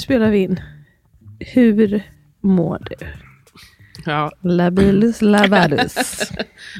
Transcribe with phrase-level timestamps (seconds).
[0.00, 0.60] spelar vi in.
[1.38, 2.02] Hur
[2.40, 3.06] mår du?
[4.06, 5.94] Ja, Labilus labadus.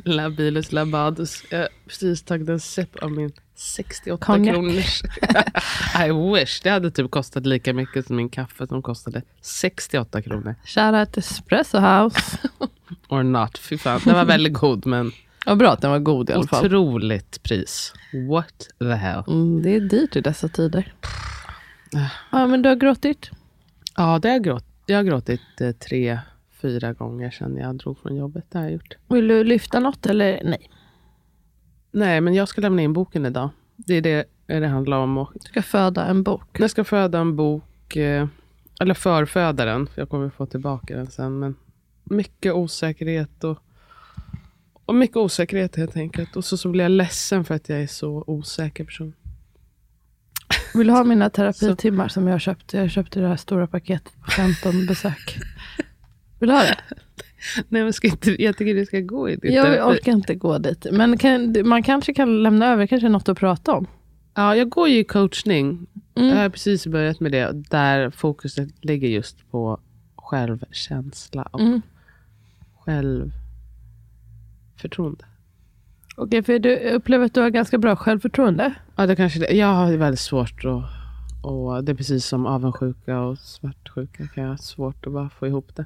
[0.05, 1.45] Labilus labadus.
[1.51, 4.55] Jag har precis tagit en sipp av min 68 Cognac.
[4.55, 5.03] kronors.
[6.07, 6.61] I wish.
[6.63, 10.55] Det hade typ kostat lika mycket som min kaffe som kostade 68 kronor.
[10.65, 12.39] Shoutout Espresso House.
[13.09, 13.59] Or not.
[13.59, 14.01] Fy fan.
[14.05, 15.13] Den var väldigt god men
[15.47, 16.67] Vad bra att den var god i alla fall.
[16.67, 17.93] otroligt pris.
[18.31, 19.23] What the hell.
[19.29, 20.95] Mm, det är dyrt i dessa tider.
[22.33, 23.31] Ja, men du har gråtit?
[23.97, 26.19] Ja, det har jag, gråt, jag har gråtit eh, tre,
[26.63, 28.45] fyra gånger sedan jag drog från jobbet.
[28.51, 28.97] Det har jag gjort.
[29.09, 30.71] Vill du lyfta något eller nej?
[31.91, 33.51] Nej, men jag ska lämna in boken idag.
[33.77, 35.19] Det är det det handlar om.
[35.19, 36.61] Och Du ska föda en bok.
[36.61, 38.27] Jag ska föda en bok, eh,
[38.81, 41.39] eller förföda den, för jag kommer få tillbaka den sen.
[41.39, 41.55] Men
[42.05, 43.59] mycket osäkerhet och,
[44.85, 46.37] och mycket osäkerhet helt enkelt.
[46.37, 49.13] Och så, så blir jag ledsen för att jag är så osäker person.
[50.75, 52.73] Vill du ha mina terapitimmar som jag har köpt?
[52.73, 55.39] Jag köpte det här stora paketet på 15 besök.
[56.39, 56.77] Vill du ha det?
[57.69, 60.59] Nej, men ska inte, jag tycker det ska gå i ditt Jag orkar inte gå
[60.59, 60.87] dit.
[60.93, 63.87] Men kan, man kanske kan lämna över kanske något att prata om.
[64.35, 65.87] Ja, jag går ju i coachning.
[66.15, 66.29] Mm.
[66.29, 67.53] Jag har precis börjat med det.
[67.53, 69.81] Där fokuset ligger just på
[70.17, 71.83] självkänsla och Mm.
[74.75, 75.25] självförtroende.
[76.23, 78.75] Okej, för du upplever att du har ganska bra självförtroende.
[78.97, 79.53] Ja, det kanske det.
[79.53, 80.85] Jag har väldigt svårt att...
[81.43, 84.27] Och det är precis som avundsjuka och svartsjuka.
[84.27, 85.85] Kan jag ha svårt att bara få ihop det.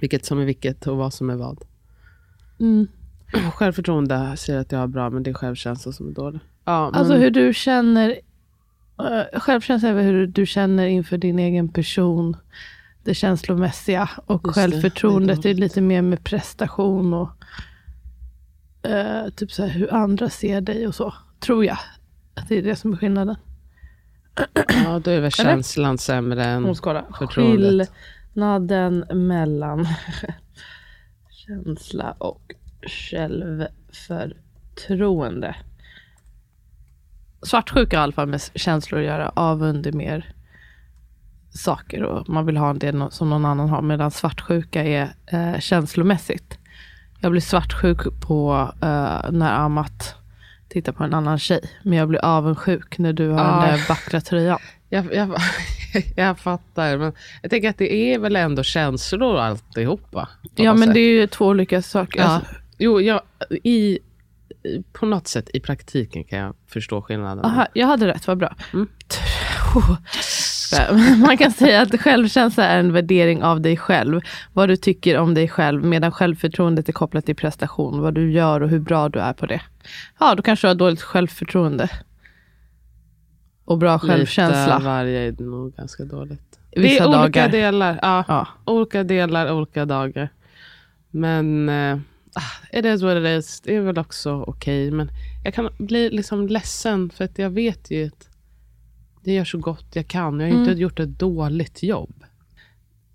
[0.00, 1.58] Vilket som är vilket och vad som är vad.
[2.60, 2.86] Mm.
[3.54, 6.40] Självförtroende säger att jag har bra, men det är självkänsla som är dålig.
[6.64, 8.10] Ja, men, Alltså hur du känner,
[9.00, 12.36] uh, självkänsla är hur du känner inför din egen person,
[13.04, 14.10] det känslomässiga.
[14.26, 17.28] Och Just det, självförtroendet det är är lite mer med prestation och
[18.82, 21.14] eh, typ så här, hur andra ser dig och så.
[21.40, 21.78] Tror jag.
[22.34, 23.36] Att det är det som är skillnaden.
[24.84, 27.90] ja, då är väl känslan sämre än förtroendet.
[28.34, 29.86] Skillnaden mellan
[31.30, 32.54] känsla och
[33.10, 35.56] självförtroende.
[37.42, 39.28] Svartsjuka har i alla fall med känslor att göra.
[39.28, 40.34] Avund är mer
[41.50, 43.82] saker och man vill ha det som någon annan har.
[43.82, 46.58] Medan svartsjuka är eh, känslomässigt.
[47.22, 50.14] Jag blir svartsjuk på eh, när Amat
[50.68, 51.60] tittar på en annan tjej.
[51.82, 53.60] Men jag blir avundsjuk när du har Ah.
[53.66, 54.58] den där vackra tröjan.
[54.88, 55.36] Jag, jag,
[56.16, 57.12] jag fattar, men
[57.42, 60.28] jag tänker att det är väl ändå känslor alltihopa.
[60.54, 60.94] Ja men sätt.
[60.94, 62.20] det är ju två olika saker.
[62.20, 62.26] Ja.
[62.26, 63.20] Alltså, Jo, jag,
[63.64, 63.98] i,
[64.92, 67.44] på något sätt i praktiken kan jag förstå skillnaden.
[67.44, 68.54] aha, jag hade rätt, vad bra.
[68.72, 68.88] Mm.
[71.26, 74.20] Man kan säga att självkänsla är en värdering av dig själv.
[74.52, 75.84] Vad du tycker om dig själv.
[75.84, 78.00] Medan självförtroendet är kopplat till prestation.
[78.00, 79.60] Vad du gör och hur bra du är på det.
[80.20, 81.88] Ja, då kanske du har dåligt självförtroende.
[83.64, 84.74] Och bra självkänsla.
[84.74, 86.58] Lite varje är nog ganska dåligt.
[86.76, 87.52] Vissa det är olika dagar.
[87.52, 87.98] delar.
[88.02, 88.48] Ja, Ja.
[88.64, 90.28] Olika delar, olika dagar.
[91.10, 91.98] Men eh,
[92.34, 93.60] ah, it is what it is.
[93.60, 94.90] Det är väl också okej.
[94.90, 95.08] Men
[95.44, 98.28] jag kan bli liksom ledsen för att jag vet ju att
[99.22, 100.40] jag gör så gott jag kan.
[100.40, 100.68] Jag har Mm.
[100.68, 102.24] inte gjort ett dåligt jobb.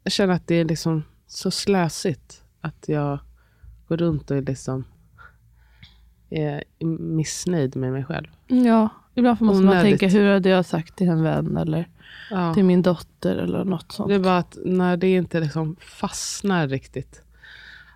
[0.04, 3.20] Jag känner att det är liksom så slösigt att jag
[3.88, 4.84] går runt och är liksom
[6.30, 8.28] är missnöjd med mig själv.
[8.48, 10.00] Ja, ibland måste man Onödigt.
[10.00, 11.88] tänka hur hade jag sagt till en vän eller
[12.32, 12.54] Ja.
[12.54, 14.10] till min dotter eller något sånt.
[14.10, 17.22] Det är bara att när det inte liksom fastnar riktigt.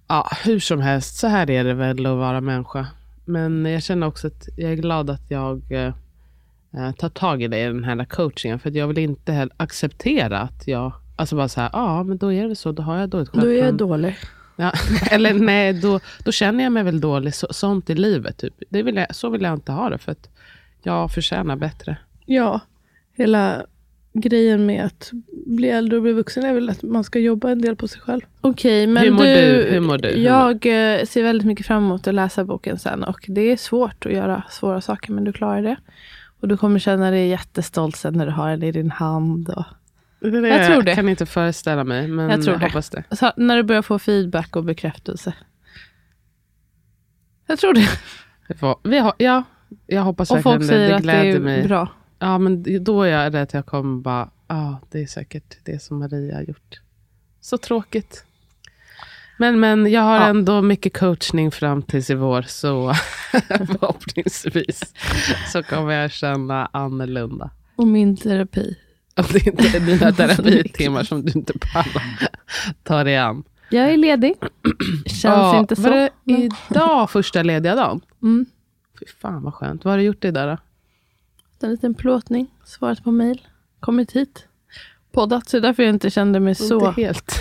[0.08, 2.88] Ja, hur som helst, så här är det väl att vara människa.
[3.26, 5.62] Men jag känner också att jag är glad att jag
[6.78, 8.60] eh, ta tag i det i den här coachingen.
[8.60, 12.18] För att jag vill inte heller acceptera att jag, alltså bara så här, ja men
[12.18, 13.84] då är det så, då har jag dåligt Då är jag självförtroende.
[13.84, 14.16] dålig.
[14.56, 14.72] Ja,
[15.12, 17.36] eller nej, då, då känner jag mig väl dålig.
[17.36, 18.38] Så, sånt i livet.
[18.38, 18.54] Typ.
[18.70, 19.98] Det vill jag, så vill jag inte ha det.
[19.98, 20.30] För att
[20.84, 21.98] jag förtjänar bättre.
[22.26, 22.60] Ja,
[23.14, 23.66] hela
[24.14, 25.12] grejen med att
[25.46, 28.02] bli äldre och bli vuxen är väl att man ska jobba en del på sig
[28.02, 28.22] själv.
[28.42, 29.68] Okej, men Hur mår du, du?
[29.72, 30.08] Hur mår du?
[30.10, 33.58] Hur Jag eh, ser väldigt mycket fram emot att läsa boken sen och det är
[33.58, 35.76] svårt att göra svåra saker men du klarar det.
[36.42, 39.50] Och du kommer känna dig jättestolt sen när du har den i din hand.
[39.50, 39.66] Och,
[40.20, 40.96] Det Jag tror det.
[40.96, 42.08] kan inte föreställa mig.
[42.08, 42.66] Men Jag tror det.
[42.66, 43.04] hoppas det.
[43.12, 45.34] så, när du börjar få feedback och bekräftelse.
[47.48, 47.90] Jag tror det.
[48.90, 49.44] Vi har, ja,
[49.88, 50.68] jag hoppas Och verkligen folk det.
[50.68, 51.68] säger Det att det är mig.
[51.68, 51.88] bra.
[52.20, 55.82] Ja, men då är jag rädd att jag kommer bara, ja, det är säkert det
[55.82, 56.82] som Maria har gjort.
[57.40, 58.26] Så tråkigt.
[59.42, 60.28] Men, men jag har Ja.
[60.28, 62.94] ändå mycket coachning fram tills i vår, så
[63.48, 64.94] förhoppningsvis
[65.52, 67.50] så kommer jag känna annorlunda.
[67.76, 68.78] Och min terapi.
[69.16, 72.04] Om det inte är dina terapitimmar som du inte pallar
[72.84, 73.44] ta dig an.
[73.70, 74.34] Jag är ledig.
[75.06, 75.82] Känns Ja, inte så.
[75.82, 78.02] Var det men- idag första lediga dagen?
[78.22, 78.46] Mm.
[79.00, 79.86] Fy fan vad skönt.
[79.86, 80.58] Vad har du gjort idag då?
[81.68, 83.42] En liten plåtning, svarat på mail,
[83.80, 84.48] kommit hit,
[85.12, 85.50] poddat.
[85.50, 86.88] Så därför jag inte kände mig så...
[86.88, 87.40] Inte helt,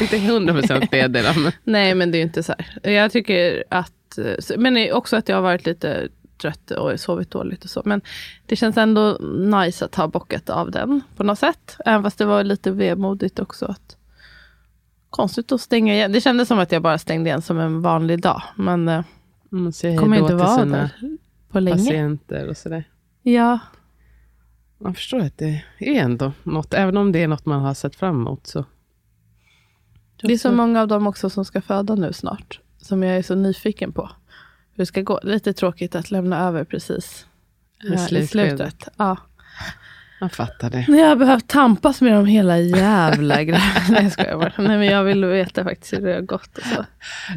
[0.00, 2.90] inte hundra procent men Nej, men det är inte så här.
[2.92, 4.18] Jag tycker att...
[4.56, 6.08] Men det är också att jag har varit lite
[6.40, 7.82] trött och sovit dåligt och så.
[7.84, 8.00] Men
[8.46, 11.76] det känns ändå nice att ha bockat av den på något sätt.
[11.86, 13.66] Även fast det var lite vemodigt också.
[13.66, 13.96] Att,
[15.10, 16.12] konstigt att stänga igen.
[16.12, 18.42] Det kändes som att jag bara stängde igen som en vanlig dag.
[18.54, 18.88] Men
[19.72, 20.90] säger kommer hej inte vara där
[21.50, 21.76] på länge.
[21.76, 22.84] patienter och sådär.
[23.22, 23.58] Ja,
[24.80, 27.96] Man förstår att det är ändå något, även om det är något man har sett
[27.96, 28.46] fram emot.
[28.46, 28.64] Så.
[30.22, 32.60] Det är så många av dem också som ska föda nu snart.
[32.78, 34.10] Som jag är så nyfiken på.
[34.72, 35.20] Hur det ska gå.
[35.22, 37.26] Lite tråkigt att lämna över precis
[37.84, 38.88] I eh, i slutet.
[38.96, 39.16] Ja.
[40.20, 40.84] Man fattar det.
[40.88, 43.64] Jag har behövt tampas med de hela jävla grejerna.
[43.90, 44.52] Nej jag skojar bara.
[44.58, 46.58] Nej men jag vill veta faktiskt hur det har gått.
[46.58, 46.84] Och så.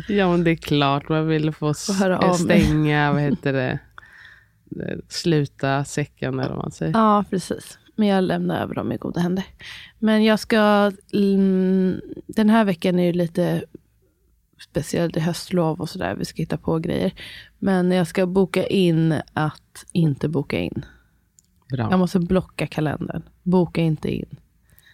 [0.07, 1.09] Ja, men det är klart.
[1.09, 2.35] Man vill få mig.
[2.35, 3.79] stänga, vad heter det,
[5.09, 6.93] sluta säcken eller vad man säger.
[6.93, 7.77] Ja precis.
[7.95, 9.45] Men jag lämnar över dem i goda händer.
[9.99, 10.91] Men jag ska...
[11.13, 13.63] Mm, den här veckan är ju lite
[14.63, 15.11] speciell.
[15.11, 16.15] Det är höstlov och sådär.
[16.15, 17.13] Vi ska hitta på grejer.
[17.59, 20.85] Men jag ska boka in att inte boka in.
[21.69, 21.87] Bra.
[21.91, 23.23] Jag måste blocka kalendern.
[23.43, 24.35] Boka inte in.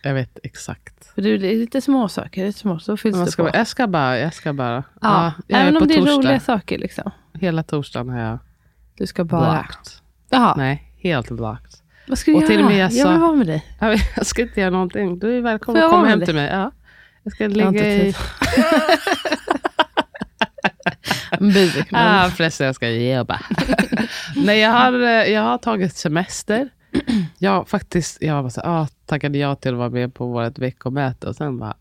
[0.04, 1.06] Jag vet exakt.
[1.16, 2.42] För det är lite små saker.
[2.42, 3.58] Det är små, så fylls Man det ska, på.
[3.58, 4.84] jag ska bara, jag ska bara.
[5.02, 6.14] Ja, jag även om det är torsdag.
[6.14, 6.78] roliga saker.
[6.78, 7.12] Liksom.
[7.34, 8.40] Hela torsdagen har jag
[9.00, 9.52] Du ska bara...
[9.52, 9.92] blocked.
[10.30, 11.72] Jaha, Nej, helt blocked.
[12.08, 12.50] vad ska du Och göra?
[12.52, 13.66] till och med jag jag sa- vill vara med dig.
[14.16, 15.20] Jag ska inte göra någonting.
[15.20, 16.50] Du är välkommen jag att komma hem till mig.
[16.50, 16.72] Ja.
[17.24, 18.00] Jag ska Jag inte ligga i...
[18.14, 18.16] tid.
[21.40, 21.84] Busy.
[21.92, 23.42] Ah, förresten, jag ska jobba.
[24.36, 26.70] Nej, jag har, eh, jag har tagit semester.
[27.38, 31.28] Jag faktiskt, jag var så, ah, tackade ja till att vara med på vårt veckomöte
[31.28, 31.74] och sen bara,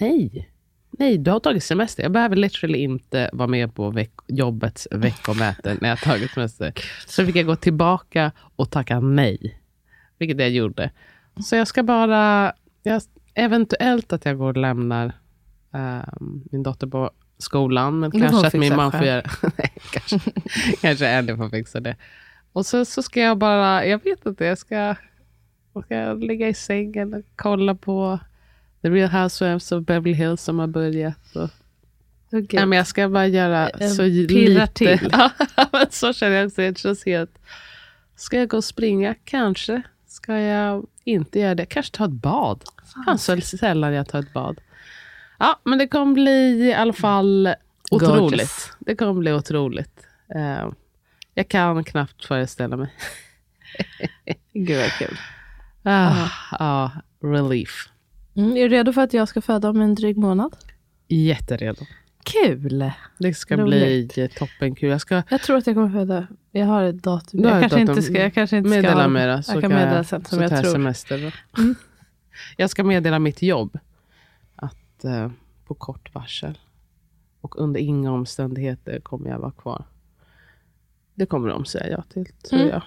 [0.00, 0.49] nej.
[1.00, 2.02] Nej, du har tagit semester.
[2.02, 6.72] Jag behöver literally inte vara med på veck jobbets veckomöte när jag tagit semester.
[7.06, 9.60] Så fick jag gå tillbaka och tacka nej.
[10.18, 10.90] Vilket jag gjorde.
[11.44, 12.52] Så jag ska bara,
[12.82, 13.02] jag,
[13.34, 15.12] eventuellt att jag går och lämnar
[15.72, 18.00] ehm, min dotter på skolan.
[18.00, 19.22] Men Det kanske att min man får göra
[19.58, 20.30] Nej, kanske,
[20.80, 21.96] kanske Andy får fixa det.
[22.52, 24.94] Och så, så ska jag bara, jag vet inte, jag ska,
[25.74, 28.20] jag ska ligga i sängen och kolla på
[28.82, 31.36] The Real Housewives of Beverly Hills som har börjat.
[31.36, 31.50] Och,
[32.30, 34.66] Nej, men jag ska bara göra Eh, så pirra lite.
[34.66, 35.10] till.
[35.90, 36.60] Så känner jag också.
[36.62, 37.38] Det känns helt...
[38.16, 39.14] Ska jag gå och springa?
[39.24, 39.82] Kanske.
[40.06, 41.66] Ska jag inte göra det?
[41.66, 42.64] Kanske ta ett bad.
[43.04, 44.60] Fan så sällan jag tar ett bad.
[45.38, 47.54] Ja, men det kommer bli i alla fall
[47.90, 48.20] otroligt.
[48.20, 48.72] Gorgeous.
[48.78, 50.06] Det kommer bli otroligt.
[50.34, 50.68] Eh,
[51.34, 52.94] jag kan knappt föreställa mig.
[54.52, 55.18] Gud vad kul.
[55.82, 56.90] Ah, ah,
[57.22, 57.88] relief.
[58.44, 60.56] Mm, är du redo för att jag ska föda om en dryg månad?
[61.08, 61.82] Jätteredo.
[62.24, 62.92] Kul!
[63.18, 64.14] Det ska Roligt.
[64.14, 64.88] bli toppenkul.
[64.90, 66.26] Jag ska Jag tror att jag kommer föda.
[66.50, 67.40] Jag har ett datum.
[67.40, 67.90] Jag ett kanske, datum.
[67.90, 68.76] inte ska, jag kanske inte ska...
[68.82, 69.42] meddela.
[69.42, 70.72] Så jag kan meddela sen som jag tror.
[70.72, 71.62] semester då.
[72.56, 73.78] Jag ska meddela mitt jobb.
[74.56, 75.30] Att eh,
[75.66, 76.58] på kort varsel.
[77.40, 79.84] Och under inga omständigheter kommer jag vara kvar.
[81.14, 82.68] Det kommer de säga ja till, tror Mm.
[82.72, 82.82] jag.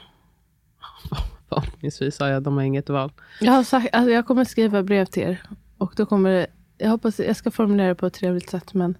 [1.61, 3.11] Förhoppningsvis har jag, de har inget val.
[3.39, 5.41] Jag, har sagt, alltså jag kommer skriva brev till er.
[5.77, 8.73] Och då kommer det, jag hoppas jag ska formulera det på ett trevligt sätt.
[8.73, 8.97] Men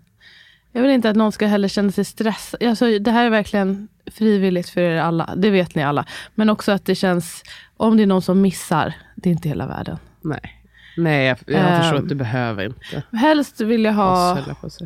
[0.72, 2.64] jag vill inte att någon ska heller känna sig stressad.
[2.64, 5.34] Alltså, det här är verkligen frivilligt för er alla.
[5.36, 6.06] Det vet ni alla.
[6.36, 7.44] Men också att det känns,
[7.78, 9.98] om det är någon som missar, det är inte hela världen.
[10.22, 10.64] Nej,
[10.98, 11.82] Nej jag, jag Ehm.
[11.82, 13.04] förstår att du behöver inte.
[13.12, 14.80] Helst vill jag ha, oss,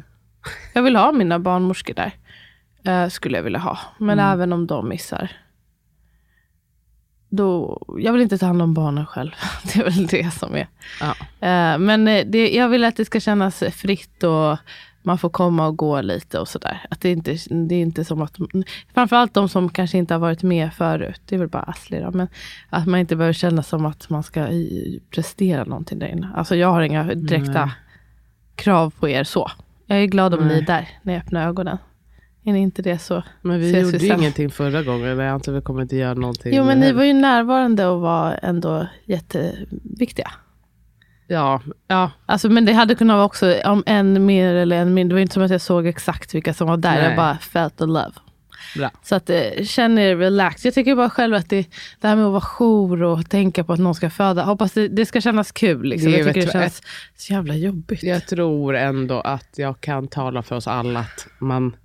[0.73, 2.11] jag vill ha mina barnmorskor där.
[2.83, 3.79] Eh, skulle jag vilja ha.
[3.97, 5.31] Men även om de missar.
[7.29, 9.31] Då, jag vill inte ta hand om barnen själv.
[9.63, 10.67] Det är väl det som är.
[10.99, 11.15] Ja.
[11.47, 14.57] Eh, men eh, det, jag vill att det ska kännas fritt och
[15.07, 16.85] man får komma och gå lite och sådär.
[16.89, 18.37] Att det, inte, det är inte som att,
[18.93, 22.11] framförallt de som kanske inte har varit med förut, det är väl bara Asli då,
[22.11, 22.27] men
[22.69, 24.47] att man inte behöver känna som att man ska
[25.11, 26.29] prestera någonting där inne.
[26.35, 27.75] Alltså jag har inga direkta Nej.
[28.55, 29.51] krav på er så.
[29.85, 30.57] Jag är glad om ni Nej.
[30.57, 31.77] är där när jag öppnar ögonen.
[32.47, 35.17] Är ni inte det så Men vi gjorde ju ingenting förra gången.
[35.17, 36.55] Jag antar vi kommer inte göra någonting.
[36.55, 40.31] Jo men ni var ju närvarande och var ändå jätteviktiga.
[41.27, 42.11] Ja, ja.
[42.25, 45.13] Alltså, men det hade kunnat vara också om en mer eller en mindre.
[45.13, 46.95] Det var inte som att jag såg exakt vilka som var där.
[46.95, 47.03] Nej.
[47.03, 48.13] Jag bara felt the love.
[48.75, 48.91] Bra.
[49.03, 50.65] Så att eh, känn er relaxed.
[50.65, 51.67] Jag tycker bara själv att det,
[52.01, 54.43] det här med att vara jour och tänka på att någon ska föda.
[54.43, 55.89] Hoppas det, det ska kännas kul.
[55.89, 56.11] Liksom.
[56.11, 56.81] Det jag tycker vet det känns
[57.17, 58.03] så jävla jobbigt.
[58.03, 61.75] Jag tror ändå att jag kan tala för oss alla att man,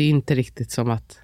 [0.00, 1.18] det är inte riktigt som att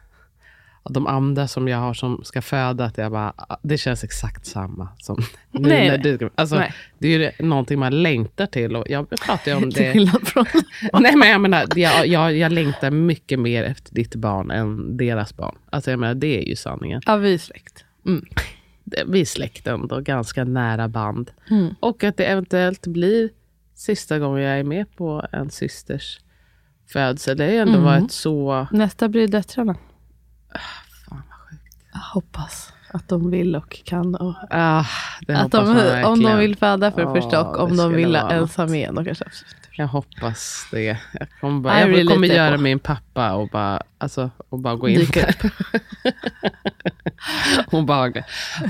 [0.91, 4.47] de andra som jag har som ska föda, att jag bara, "Ah, det känns exakt
[4.47, 5.17] samma som
[5.51, 6.73] nu Nej, när du ska- alltså, Nej.
[6.99, 8.77] Det är ju någonting man längtar till.
[8.77, 9.95] Och jag pratar ju om det.
[11.01, 15.37] Nej, men jag, menar, jag, jag, jag längtar mycket mer efter ditt barn än deras
[15.37, 15.57] barn.
[15.71, 17.03] Alltså, jag menar, det är ju sanningen.
[17.07, 17.85] ja, vi är släkt.
[18.07, 18.25] Mm.
[19.07, 21.31] Vi är släkten och ganska nära band.
[21.51, 21.75] Mm.
[21.81, 23.31] Och att det eventuellt blir
[23.75, 26.19] sista gången jag är med på en systers
[26.93, 27.37] födsel.
[27.37, 27.85] Det har ju ändå Mm.
[27.85, 28.67] varit så...
[28.71, 29.75] Nästa blir döttrarna.
[31.09, 31.77] Fan vad sjukt.
[31.93, 34.15] Jag hoppas att de vill och kan.
[34.15, 34.85] Och Ah,
[35.29, 38.31] att de, om de vill föda för det Ja, första och om de vill vara
[38.31, 38.95] ensam igen.
[38.95, 39.25] Då kanske.
[39.79, 40.83] Jag hoppas det.
[41.13, 42.63] Jag kommer, bara, jag really kommer göra på.
[42.63, 45.51] min pappa och bara, alltså, och bara gå in Dyka där.
[47.73, 48.25] Obehagligt.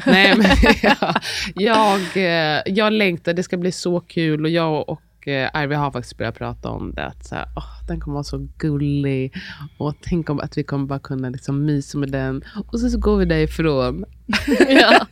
[0.06, 0.46] Nej, men
[0.82, 1.14] jag,
[1.54, 3.32] jag, eh, jag längtar.
[3.32, 4.44] Det ska bli så kul.
[4.44, 7.06] Och jag och eh, Ivy har faktiskt börjat prata om det.
[7.06, 9.34] Att så här, åh, den kommer vara så gullig.
[9.78, 12.44] Och tänk om att vi kommer bara kunna liksom mysa med den.
[12.68, 14.04] Och så, så går vi därifrån.
[14.68, 15.06] ja.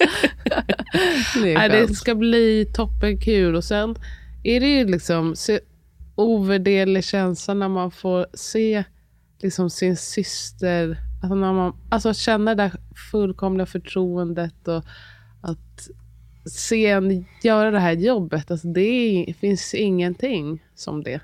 [1.42, 3.54] det Nej, det ska bli toppenkul.
[3.54, 3.94] Och sen
[4.42, 5.58] är det ju liksom så
[6.14, 8.84] ovärderlig känsla när man får se
[9.42, 10.98] liksom sin syster.
[11.22, 12.72] Alltså, när man, alltså känna det där
[13.10, 14.84] fullkomliga förtroendet och
[15.40, 15.88] att
[16.46, 18.50] se en göra det här jobbet.
[18.50, 21.20] Alltså, det är, finns ingenting som det.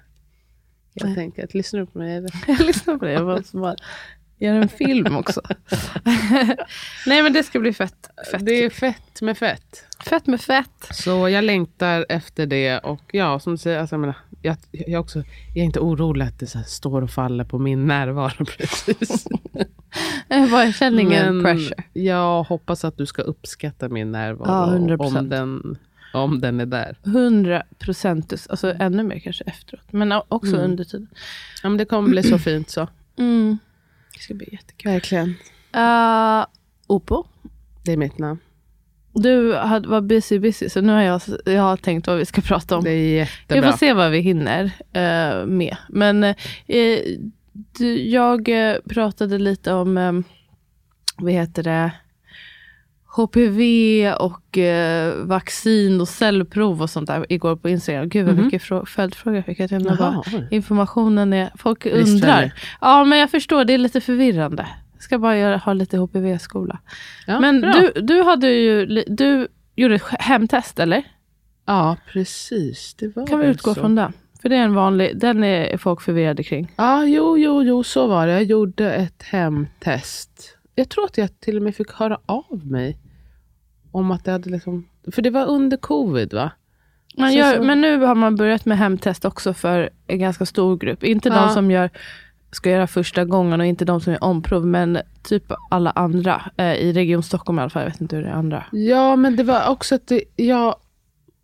[0.95, 1.15] Jag Nej.
[1.15, 2.27] tänker att lyssna på mig.
[2.47, 3.13] Jag lyssnar på det.
[3.13, 3.77] Jag måste bara
[4.39, 5.41] göra en film också.
[7.07, 8.11] Nej men det ska bli fett.
[8.33, 9.85] Fett, Det är fett med fett.
[10.05, 10.87] fett med fett.
[10.91, 12.79] Så jag längtar efter det.
[12.79, 15.19] Och ja, som du säger, alltså, jag, menar, jag, jag, också,
[15.55, 19.27] jag är inte orolig att det så står och faller på min närvaro precis.
[20.29, 21.83] Jag bara känner ingen pressure.
[21.93, 24.49] jag hoppas att du ska uppskatta min närvaro.
[24.49, 25.19] Ja, 100%.
[25.19, 25.79] om, den,
[26.15, 26.97] om den är där.
[27.05, 29.93] 100 procent, alltså ännu mer kanske efteråt.
[29.93, 30.71] Men också Mm.
[30.71, 31.09] under tiden.
[31.63, 32.89] Ja, men det kommer bli så fint så.
[33.17, 33.59] Mm.
[34.15, 34.93] Det ska bli jättekul.
[34.93, 35.29] Verkligen.
[35.77, 36.47] Uh,
[36.87, 37.25] Opo,
[37.85, 38.39] Det är mitt namn.
[39.15, 42.41] Du hade, var busy busy så nu har jag, jag har tänkt vad vi ska
[42.41, 42.85] prata om.
[42.85, 43.71] Det är Vi jättebra.
[43.73, 45.77] får se vad vi hinner eh, med.
[45.89, 46.35] Men eh,
[47.79, 50.13] du, jag eh, pratade lite om, eh,
[51.17, 51.91] vad heter det,
[53.17, 58.09] HPV och eh, vaccin och cellprov och sånt där igår på Instagram.
[58.09, 58.45] Gud vad Mhm.
[58.45, 59.61] mycket frå- följdfrågor jag fick.
[59.61, 62.53] Jag bara, informationen är, folk undrar.
[62.81, 64.67] Ja men jag förstår, det är lite förvirrande.
[65.01, 66.79] Jag ska bara göra, ha lite HPV-skola.
[67.27, 67.73] Ja, men bra.
[67.95, 71.03] du, du hade ju, du gjorde ett hemtest eller?
[71.67, 72.95] Ja, precis.
[72.95, 73.81] Det var Kan vi utgå så.
[73.81, 74.13] från den?
[74.43, 76.73] För det är en vanlig, den är folk förvirrade kring.
[76.77, 78.33] Ja, jo, jo, jo, så var det.
[78.33, 80.57] Jag gjorde ett hemtest.
[80.75, 82.99] Jag tror att jag till och med fick höra av mig.
[83.93, 84.89] Om att det hade liksom...
[85.13, 86.51] För det var under covid, va?
[87.19, 90.47] Man Så- gör, så- Men nu har man börjat med hemtest också för en ganska
[90.47, 91.05] stor grupp.
[91.05, 91.35] Inte Ja.
[91.47, 91.91] de som gör,
[92.53, 96.43] ska göra första gången och inte de som gör omprov, men typ alla andra.
[96.57, 98.65] Eh, I Region Stockholm i alla fall, jag vet inte hur det är andra.
[98.73, 100.75] Ja, men det var också att det, jag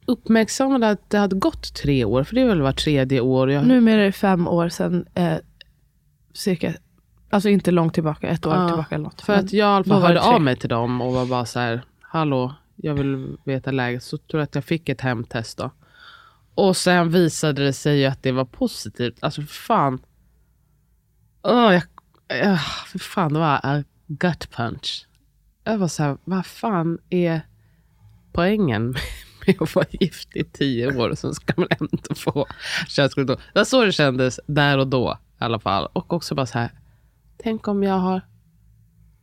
[0.07, 2.25] uppmärksammade att det hade gått tre år.
[2.25, 3.51] För det är väl var tredje år.
[3.51, 5.35] Jag, Numera är det fem år sedan, eh,
[6.33, 6.75] cirka,
[7.31, 9.21] alltså inte långt tillbaka, ett år Ja, tillbaka eller något.
[9.21, 11.45] För Men att jag i alla fall hörde av mig till dem och var bara
[11.45, 14.03] så här, hallå, jag vill veta läget.
[14.03, 15.71] Så tror jag att jag fick ett hemtest då.
[16.55, 19.19] Och sen visade det sig att det var positivt.
[19.21, 19.99] Alltså fan.
[21.49, 21.83] Åh, jag,
[22.43, 25.07] äh, för fan, det var en gut punch.
[25.65, 27.41] Jag var så här, vad fan är
[28.33, 28.95] poängen
[29.47, 32.47] med att vara gift i tio år och sen ska man ändå få
[32.89, 33.37] könssjukdom.
[33.53, 35.89] Det var så det kändes där och då i alla fall.
[35.93, 36.71] Och också bara så här,
[37.43, 38.21] tänk om jag har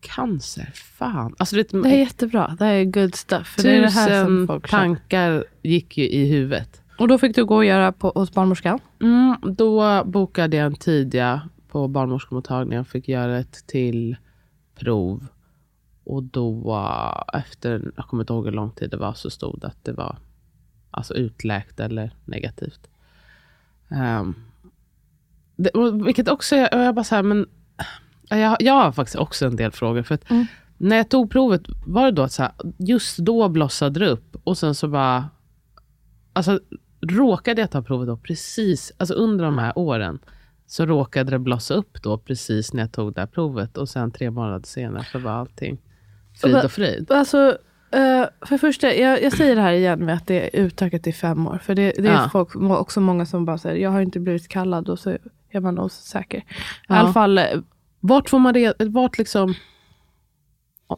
[0.01, 0.71] cancer.
[0.73, 1.35] Fan.
[1.37, 3.47] Alltså, det, Det är jättebra, det här är good stuff.
[3.47, 4.59] För det är det tusen känner.
[4.59, 6.81] tankar gick ju i huvudet.
[6.97, 8.79] Och då fick du gå och göra på, hos barnmorskan?
[9.01, 11.41] Mm, då bokade jag en tid ja,
[11.73, 14.15] på barnmorskemottagningen och fick göra ett till
[14.75, 15.27] prov.
[16.03, 16.77] Och då
[17.33, 19.93] efter, jag kommer inte ihåg hur lång tid det var, så stod det att det
[19.93, 20.17] var
[20.91, 22.89] alltså utläkt eller negativt.
[23.87, 24.35] Um,
[25.55, 25.71] det,
[26.05, 27.45] vilket också, jag, jag bara så här, men
[28.29, 30.03] jag, jag har faktiskt också en del frågor.
[30.03, 30.45] För Mm.
[30.77, 34.35] när jag tog provet, var det då att så här, just då blossade det upp
[34.43, 35.29] och sen så bara,
[36.33, 36.59] alltså
[37.01, 40.19] råkade jag ta provet då precis, alltså under de här åren,
[40.67, 44.11] så råkade det blossa upp då precis när jag tog det här provet och sen
[44.11, 45.77] tre månader senare så var allting
[46.41, 47.11] frid och frid.
[47.11, 47.37] Alltså,
[47.91, 51.03] eh, för det första, jag, jag säger det här igen med att det är utökat
[51.03, 51.57] till fem år.
[51.63, 52.29] För det, det är Ja.
[52.31, 55.17] folk, också många som bara säger, jag har inte blivit kallad och så
[55.49, 56.37] är man osäker.
[56.37, 56.43] I
[56.87, 56.95] Ja.
[56.95, 57.45] alla fall, eh,
[58.05, 59.53] Vart får man det, vart liksom,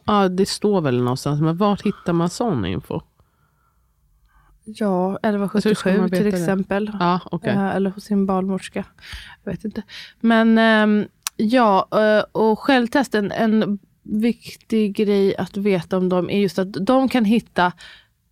[0.06, 3.00] ja det står väl någonstans, men vart hittar man sån info?
[4.66, 6.90] Ja, Alltså, hur ska 1177 man veta till exempel.
[7.00, 7.52] Ja, okej.
[7.52, 8.84] Eh, eller hos sin barnmorska.
[9.44, 9.82] Jag vet inte.
[10.20, 11.06] Men ehm,
[11.36, 17.08] ja, eh, och självtesten, en viktig grej att veta om dem är just att de
[17.08, 17.72] kan hitta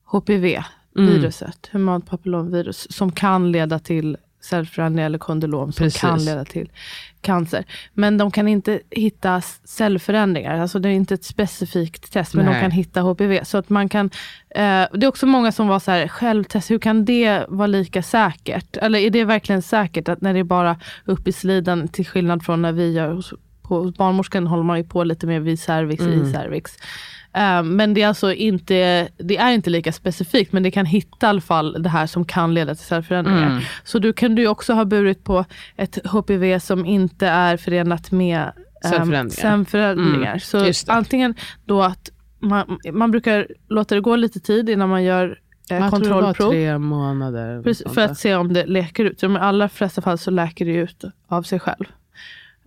[0.05, 6.01] HPV-viruset, humant papillomvirus, som kan leda till cellförändring eller kondylom som Precis.
[6.01, 6.71] kan leda till
[7.21, 7.65] cancer.
[7.93, 10.61] Men de kan inte hitta cellförändringar.
[10.61, 12.61] Alltså det är inte ett specifikt test, men de Nej.
[12.61, 13.45] kan hitta HPV.
[13.45, 14.11] Så att man kan,
[14.51, 18.03] eh, det är också många som var så här, självtest, hur kan det vara lika
[18.03, 18.77] säkert?
[18.77, 22.45] Eller är det verkligen säkert att när det är bara upp i slidan, till skillnad
[22.45, 26.03] från när vi gör hos, på barnmorskan håller man ju på lite mer vid cervix,
[26.03, 26.77] i cervix.
[27.35, 31.27] Eh, men det är alltså inte, det är inte lika specifikt, men det kan hitta
[31.27, 33.69] i alla fall det här som kan leda till cellförändringar.
[33.85, 35.45] Så du kan du också ha burit på
[35.77, 39.29] ett HPV som inte är förenat med ehm, Cellförändringar.
[39.31, 40.43] cellförändringar.
[40.55, 42.11] Mm, Så antingen då att
[42.41, 45.39] man, man brukar låta det gå lite tid innan man gör
[45.71, 46.51] eh, Jag tror det var kontrollprov.
[46.51, 47.63] tre månader.
[47.63, 49.23] Precis, för att se om det läker ut.
[49.23, 51.85] I de allra flesta fall så läker det ut av sig själv.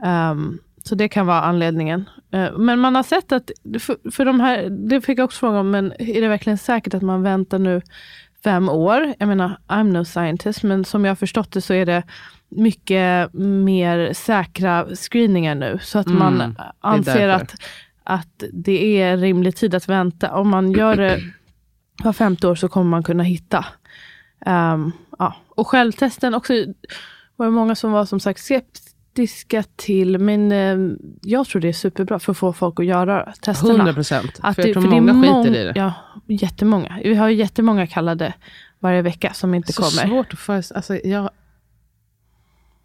[0.03, 2.10] Ehm, så det kan vara anledningen.
[2.32, 5.60] Eh, men man har sett att, för, för de här, det fick jag också fråga
[5.60, 7.82] om, men är det verkligen säkert att man väntar nu
[8.44, 9.13] fem år?
[9.20, 12.04] Jag menar, I'm no scientist, men som jag har förstått det så är det
[12.50, 15.80] mycket mer säkra screeningar nu.
[15.82, 17.43] Så att man Mm, anser därför.
[17.43, 17.56] att,
[18.04, 20.32] att det är rimlig tid att vänta.
[20.34, 21.19] Om man gör det
[22.04, 23.65] var femte år så kommer man kunna hitta.
[24.45, 25.36] Ehm, ja.
[25.50, 26.54] Och självtesten också
[27.36, 28.87] var det många som var som sagt skeptiska
[29.75, 30.17] till.
[30.17, 33.73] Men ehm, jag tror det är superbra för att få folk att göra testerna.
[33.73, 34.39] 100 procent.
[34.41, 35.73] Att För jag tror för många mång- skiter i det.
[35.75, 35.93] Ja,
[36.27, 36.99] jättemånga.
[37.03, 38.34] Vi har jättemånga kallade
[38.80, 40.08] varje vecka som inte så kommer.
[40.08, 41.30] svårt att föreställa alltså, Jag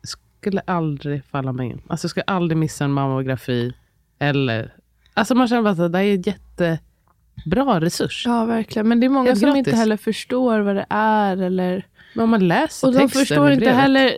[0.03, 1.81] skulle aldrig falla mig in.
[1.89, 3.73] Alltså, jag skulle aldrig missa en mammografi.
[4.19, 4.75] Eller...
[5.15, 8.25] Alltså man känner bara att det är en jättebra resurs.
[8.27, 8.89] Ja, verkligen.
[8.89, 9.59] Men det är många Helt som gratis.
[9.59, 11.37] inte heller förstår vad det är.
[11.37, 11.87] Eller...
[12.15, 13.81] Men om man läser Och de texten förstår inte brevet.
[13.81, 14.13] heller.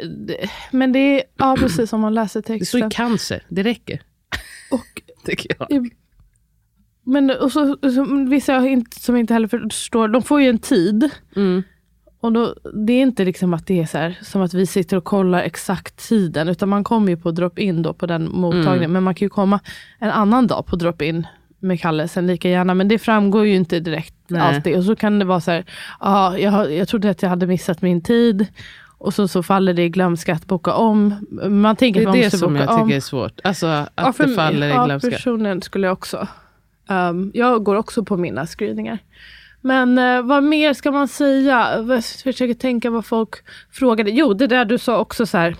[0.70, 2.80] Men det är, ja precis, om man läser Det står texten.
[2.80, 3.42] ju cancer.
[3.48, 4.02] Det räcker.
[4.70, 5.90] Och Tycker jag.
[7.06, 11.10] Men och så, så, vissa inte, som inte heller förstår, de får ju en tid.
[11.36, 11.62] Mm.
[12.20, 12.54] Och då,
[12.86, 15.42] det är inte liksom att det är så här, som att vi sitter och kollar
[15.42, 16.48] exakt tiden.
[16.48, 18.76] Utan man kommer ju på drop-in då på den mottagningen.
[18.76, 18.92] Mm.
[18.92, 19.60] Men man kan ju komma
[19.98, 21.26] en annan dag på drop-in
[21.58, 22.74] med kallelsen lika gärna.
[22.74, 24.40] Men det framgår ju inte direkt Nej.
[24.40, 24.76] alltid.
[24.76, 25.64] Och så kan det vara så här,
[26.00, 28.46] ja, jag, jag trodde att jag hade missat min tid.
[28.98, 31.26] Och så, så faller det i glömska att boka om.
[31.48, 32.86] Man tänker Det att är man det måste som boka jag om.
[32.88, 33.40] tycker är svårt.
[33.44, 35.10] Alltså att Ja, för det faller i ja, glömska.
[35.10, 36.28] personligen skulle jag också.
[36.88, 38.98] Um, jag går också på mina screeningar.
[39.60, 41.84] Men eh, vad mer ska man säga?
[41.88, 43.34] Jag försöker tänka vad folk
[43.72, 44.10] frågade.
[44.10, 45.56] Jo, det där du sa också så här.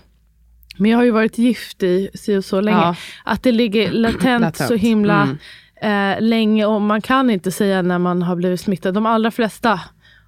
[0.76, 2.76] Men jag har ju varit gift i si och så länge.
[2.78, 2.94] Ja.
[3.24, 4.56] Att det ligger latent, Latent.
[4.68, 5.38] så himla Mm.
[5.76, 8.94] Eh, länge och man kan inte säga när man har blivit smittad.
[8.94, 9.80] De allra flesta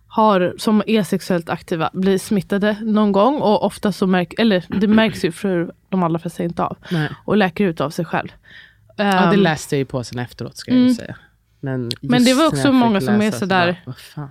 [0.09, 4.89] har, som är sexuellt aktiva blir smittade någon gång och ofta så märk, eller det
[4.89, 7.09] märks ju för de allra flesta inte av Nej.
[7.25, 8.29] och läker ut av sig själv.
[8.97, 10.95] Ja, det Ehm, läste jag ju på sen efteråt ska jag ju Mm.
[10.95, 11.17] säga.
[11.61, 14.31] Men, Men det var också många som är läsa så sådär- bara,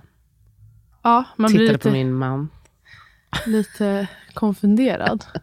[1.02, 2.48] ja, man blir Tittade lite, på min man.
[3.46, 5.24] lite konfunderad.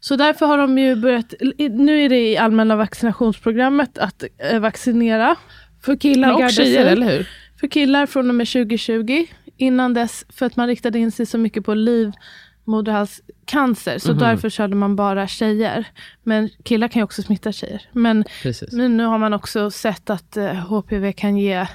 [0.00, 5.36] Så därför har de ju börjat, nu är det i allmänna vaccinationsprogrammet att eh, vaccinera
[5.82, 7.28] För killar och tjejer, eller hur?
[7.60, 9.26] för killar från och med 2020.
[9.56, 14.76] Innan dess, för att man riktade in sig så mycket på livmoderhalscancer, så därför körde
[14.76, 15.86] man bara tjejer.
[16.22, 17.82] Men killar kan ju också smitta tjejer.
[17.92, 18.24] Men.
[18.72, 21.66] Men nu har man också sett att eh, HPV kan ge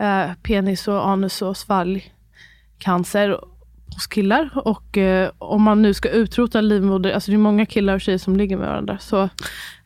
[0.00, 3.40] eh, penis och anus och svalgcancer
[3.94, 4.50] hos killar.
[4.54, 8.18] Och eh, om man nu ska utrota livmoder, alltså det är många killar och tjejer
[8.18, 8.98] som ligger med varandra.
[8.98, 9.28] Så,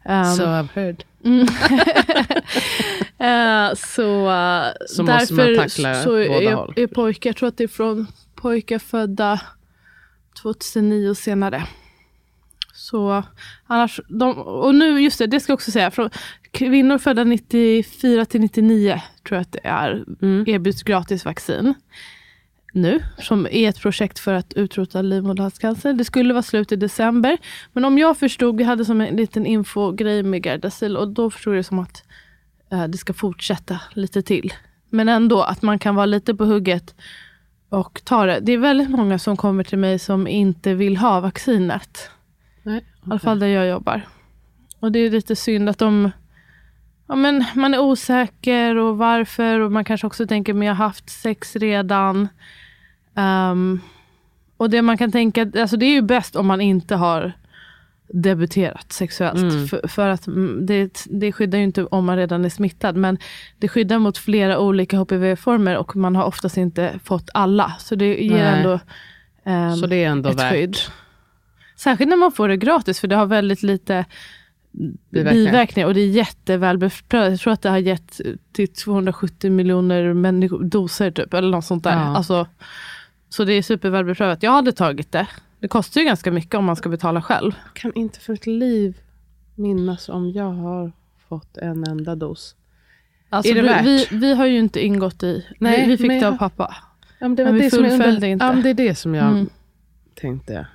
[0.05, 1.05] ehm, So I've heard.
[3.18, 6.73] eh, så, eh, Så måste man tackla så båda är, håll.
[6.77, 9.40] är pojkar, jag tror att det är från pojkar födda
[10.42, 11.62] 2009 och senare.
[12.75, 13.23] Så
[13.66, 15.90] annars, de, och nu, just det, det ska jag också säga.
[15.90, 16.11] Från
[16.51, 20.44] kvinnor födda 94 till 99 tror jag att det är, Mm.
[20.49, 21.75] erbjuds gratis vaccin
[22.78, 25.92] nu, som är ett projekt för att utrota livmoderhalscancer.
[25.92, 27.38] Det skulle vara slut i december.
[27.72, 31.54] Men om jag förstod, vi hade som en liten infogrej med Gardasil och då förstod
[31.54, 32.04] jag det som att
[32.72, 34.52] eh, det ska fortsätta lite till.
[34.90, 36.94] Men ändå att man kan vara lite på hugget
[37.68, 38.40] och ta det.
[38.40, 42.10] Det är väldigt många som kommer till mig som inte vill ha vaccinet.
[42.62, 42.78] Nej.
[42.78, 44.02] I alla fall där jag jobbar.
[44.80, 46.10] Och det är lite synd att de...
[47.08, 50.84] Ja, men man är osäker och varför och man kanske också tänker men jag har
[50.84, 52.28] haft sex redan.
[53.18, 53.81] Ehm,
[54.57, 57.33] och det man kan tänka, alltså det är ju bäst om man inte har
[58.12, 59.70] debuterat sexuellt.
[59.70, 62.96] För, för att mm, det, det skyddar ju inte om man redan är smittad.
[62.96, 63.18] Men
[63.59, 67.72] det skyddar mot flera olika HPV-former och man har oftast inte fått alla.
[67.78, 68.59] Så det ger Nej.
[68.59, 68.81] ändå
[69.44, 70.52] ehm, Så det är ändå ett värt.
[70.52, 70.76] skydd.
[71.76, 74.04] Särskilt när man får det gratis för det har väldigt lite
[75.11, 75.33] Biverkningar.
[75.33, 77.31] biverkningar och det är jätteväl beprövat.
[77.31, 78.20] Jag tror att det har gett
[78.52, 81.92] till 270 miljoner människor, doser typ, eller något sånt där.
[81.92, 82.16] Ja.
[82.16, 82.46] Alltså,
[83.28, 84.42] så det är superväl beprövat.
[84.42, 85.26] Jag hade tagit det.
[85.60, 87.52] Det kostar ju ganska mycket om man ska betala själv.
[87.64, 88.98] Jag kan inte för ett liv
[89.54, 90.92] minnas om jag har
[91.28, 92.54] fått en enda dos.
[93.30, 93.84] Alltså, Är det vi, värt?
[93.84, 96.76] vi, vi har ju inte ingått i, Nej, vi, vi fick det av jag- pappa.
[97.18, 98.44] Ja, men det Men vi det som jag fullföljde inte.
[98.44, 99.48] Ja, men det är det som jag Mm.
[100.14, 100.66] tänkte.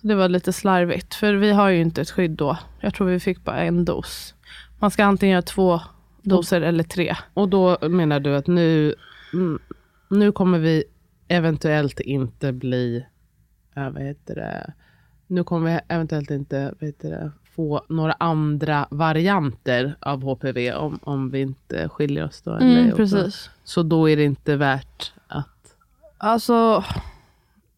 [0.00, 2.58] Så det var lite slarvigt, för vi har ju inte ett skydd då.
[2.80, 4.34] Jag tror vi fick bara en dos.
[4.78, 5.80] Man ska antingen göra två
[6.22, 7.16] doser eller tre.
[7.34, 8.94] Och då menar du att nu,
[9.32, 9.58] mm,
[10.10, 10.84] nu kommer vi
[11.32, 13.06] eventuellt inte bli,
[13.76, 14.72] äh, vad heter det,
[15.26, 20.98] nu kommer vi eventuellt inte vad heter det, få några andra varianter av HPV om,
[21.02, 22.42] om vi inte skiljer oss.
[22.42, 23.50] Då, Mm, precis.
[23.64, 25.76] Så då är det inte värt att...
[26.18, 26.84] Alltså,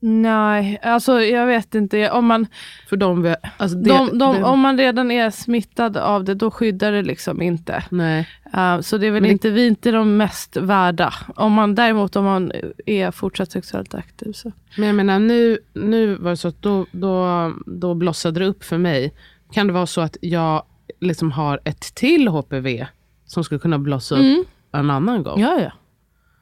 [0.07, 2.11] nej, alltså jag vet inte.
[2.11, 2.47] Om man,
[2.89, 6.51] För de, alltså det, de, de, det, om man redan är smittad av det, då
[6.51, 7.85] skyddar det liksom inte.
[7.91, 11.15] Nej, Uh, så det är väl det- inte, vi är inte de mest värda.
[11.37, 12.53] Om man däremot om man
[12.87, 14.53] är fortsatt sexuellt aktiv så.
[14.77, 18.65] men jag menar nu, nu var det så att då, då, då blossade det upp
[18.65, 19.15] för mig.
[19.53, 20.63] Kan det vara så att jag
[21.01, 22.87] liksom har ett till HPV
[23.27, 25.41] som skulle kunna blossa upp en annan gång?
[25.41, 25.73] Ja, ja.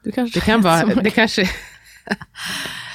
[0.03, 1.49] Du kanske Det kan vara, det kanske...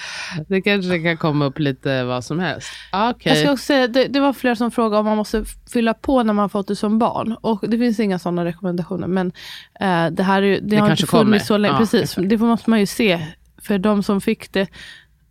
[0.49, 2.69] det kanske kan komma upp lite vad som helst.
[2.93, 3.33] Ah, Okej.
[3.33, 6.23] Jag ska också säga, det, det var flera som frågade om man måste fylla på
[6.23, 7.37] när man fått det som barn.
[7.41, 9.07] Och det finns inga sådana rekommendationer.
[9.07, 9.33] Men
[9.81, 11.75] eh, det här är, det, Det har inte funnits så länge.
[11.75, 12.29] Ja, Precis, exakt.
[12.29, 13.27] det måste man ju se.
[13.63, 14.69] För de som fick det,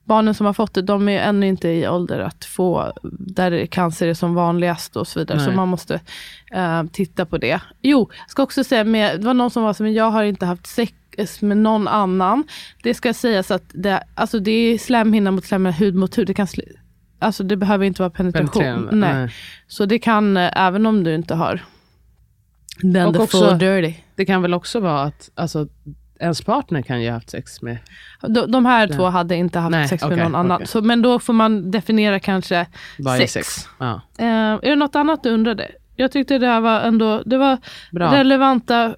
[0.04, 4.08] barnen som har fått det, de är ännu inte i ålder att få, där cancer
[4.08, 5.40] är som vanligast och så vidare.
[5.40, 5.56] Så Nej.
[5.56, 6.00] man måste
[6.52, 7.60] eh, titta på det.
[7.82, 10.24] Jo, jag ska också säga, med, det var någon som var så, men jag har
[10.24, 10.94] inte haft sex
[11.42, 12.44] med någon annan.
[12.84, 16.28] Det ska sägas att det, alltså det är slemhinna mot slemhinna, hud mot hud.
[16.28, 16.72] Det, kan sli-
[17.20, 18.90] alltså det behöver inte vara penetration.
[18.92, 19.14] Nej.
[19.14, 19.30] nej.
[19.68, 21.62] Så det kan, eh, även om du inte har
[22.82, 23.94] den Och the också- full dirty.
[24.16, 25.68] Det kan väl också vara att alltså,
[26.20, 27.78] ens partner kan ju ha haft sex med...
[28.28, 30.52] De, de här två hade inte haft Nej, sex med någon annan.
[30.56, 30.68] okej.
[30.68, 32.66] Så, men då får man definiera kanske
[33.00, 33.34] Varje sex.
[33.48, 33.70] sex.
[33.80, 35.72] Ja, Eh, är det något annat du undrade?
[35.96, 37.58] Jag tyckte det här var ändå det var
[37.92, 38.14] bra.
[38.14, 38.96] relevanta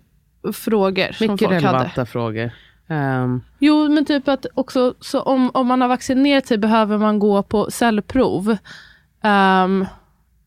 [0.54, 2.06] frågor som Mycket folk relevanta hade.
[2.06, 2.52] frågor.
[2.88, 7.20] Ehm, Jo, men typ att också så om, om man har vaccinerat sig behöver man
[7.20, 8.58] gå på cellprov.
[9.24, 9.86] Ehm,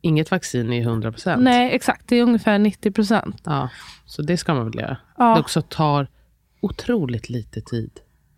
[0.00, 1.36] inget vaccin är 100%.
[1.40, 2.02] nej, exakt.
[2.08, 3.42] Det är ungefär 90 procent.
[3.44, 3.68] Ja,
[4.06, 4.96] så det ska man väl göra.
[5.18, 5.34] Ja.
[5.34, 6.06] Det också tar
[6.60, 7.90] otroligt lite tid.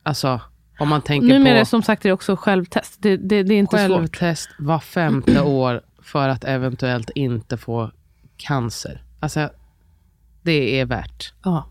[0.03, 0.41] Alltså,
[0.79, 2.97] om man tänker Numera på som sagt är det också självtest.
[3.03, 3.99] Det, det, det är inte svårt.
[3.99, 7.91] självtest var femte år för att eventuellt inte få
[8.37, 9.03] cancer.
[9.21, 9.51] Alltså,
[10.45, 11.33] det är värt.
[11.43, 11.67] Ja.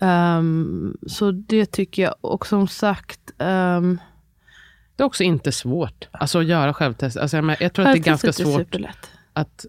[0.00, 2.14] Ehm, så det tycker jag.
[2.20, 4.00] Och som sagt, um,
[4.96, 7.16] Det är också inte svårt alltså, att göra självtest.
[7.16, 8.60] Alltså, jag, jag tror att det är ganska svårt.
[8.60, 9.10] superlätt.
[9.32, 9.66] att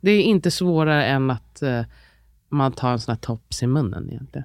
[0.00, 1.82] Det är inte svårare än att eh,
[2.48, 4.44] man tar en sån här tops i munnen egentligen.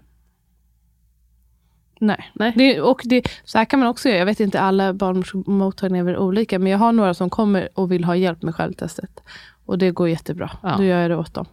[1.99, 2.31] Nej.
[2.33, 2.53] Nej.
[2.55, 4.19] Det, och det, så här kan man också göra.
[4.19, 6.59] Jag vet inte, alla barnmottagningar är väl olika.
[6.59, 9.23] Men jag har några som kommer och vill ha hjälp med självtestet.
[9.69, 10.51] Och det går jättebra.
[10.63, 10.75] Ja.
[10.77, 11.45] Då gör jag det åt dem.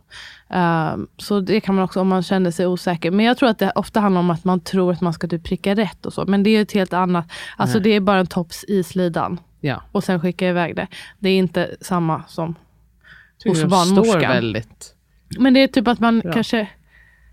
[0.48, 3.10] Ehm, så det kan man också om man känner sig osäker.
[3.10, 5.44] Men jag tror att det ofta handlar om att man tror att man ska typ
[5.44, 6.24] pricka rätt och så.
[6.26, 7.32] Men det är ett helt annat.
[7.56, 7.84] Alltså Nej.
[7.84, 9.40] det är bara en tops i slidan.
[9.60, 9.82] Ja.
[9.92, 10.86] Och sen skicka iväg det.
[11.18, 12.54] Det är inte samma som
[13.44, 14.20] hos barnmorskan.
[14.20, 14.94] väldigt...
[15.38, 16.32] Men det är typ att man Bra.
[16.32, 16.68] kanske...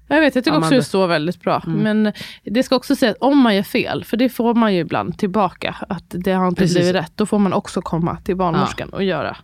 [0.07, 1.63] Jag vet, jag tycker Ja, också det står väldigt bra.
[1.67, 1.79] Mm.
[2.01, 2.13] Men
[2.43, 5.75] det ska också sägas om man gör fel, för det får man ju ibland tillbaka,
[5.89, 6.77] att det har inte Precis.
[6.77, 7.11] blivit rätt.
[7.15, 9.37] Då får man också komma till barnmorskan och göra.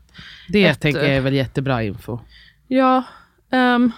[0.49, 2.19] Det Ett, tänker jag är väl jättebra info.
[2.67, 3.03] Ja,
[3.51, 3.91] um,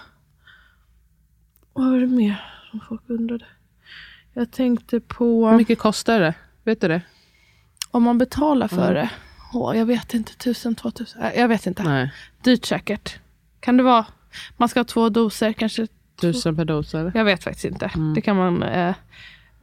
[1.72, 3.44] vad var det mer som folk undrade?
[4.34, 6.34] Jag tänkte på Hur mycket kostar det?
[6.64, 7.02] Vet du det?
[7.90, 8.94] om man betalar för Mm.
[8.94, 9.10] det.
[9.52, 11.22] Åh, jag vet inte, tusen, två tusen.
[11.36, 11.82] Jag vet inte.
[11.82, 12.12] Nej.
[12.44, 13.16] Dyrt säkert.
[13.60, 14.06] Kan det vara
[14.56, 15.86] man ska ha två doser, kanske.
[16.20, 17.12] Tusen per dos eller?
[17.14, 17.86] Jag vet faktiskt inte.
[17.94, 18.14] Mm.
[18.14, 18.94] Det kan man eh,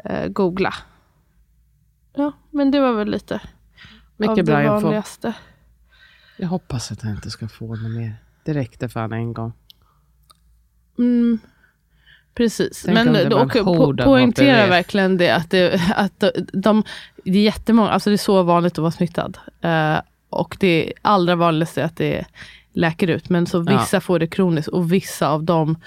[0.06, 0.74] eh, googla.
[2.16, 3.42] Ja, men det var väl lite av
[4.18, 4.74] Mycket bra det info.
[4.80, 5.34] vanligaste.
[6.38, 8.16] Jag hoppas att jag inte ska få något mer.
[8.44, 9.54] Det räckte fan en gång.
[10.98, 11.40] Mm,
[12.34, 12.84] precis.
[12.86, 16.84] Tänk Men och, po av poängtera verkligen det att, det, att de, de,
[17.24, 19.38] det är jättemånga, alltså det är så vanligt att vara smittad.
[19.62, 19.98] Eh,
[20.30, 22.26] och det allra vanligaste är att det
[22.74, 23.30] läker ut.
[23.30, 23.80] Men så Ja.
[23.80, 25.78] vissa får det kroniskt och vissa av dem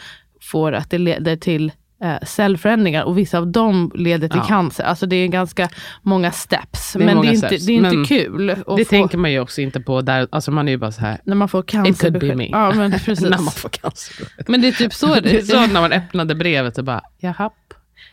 [0.42, 4.48] får att det leder till eh, cellförändringar och vissa av dem leder till Ja.
[4.48, 4.84] cancer.
[4.84, 5.68] Alltså det är ganska
[6.02, 6.94] många steps.
[6.94, 8.46] är men det många är inte, steps, det är inte men kul.
[8.46, 10.00] Det få, tänker man ju också inte på.
[10.00, 11.18] Där, alltså man är ju bara så här.
[11.24, 12.48] när man får It could be me.
[12.52, 13.20] Ja, men precis.
[13.20, 14.26] när man får cancer.
[14.48, 17.00] Men det är typ så det Det är så när man öppnade brevet och bara,
[17.20, 17.50] jaha.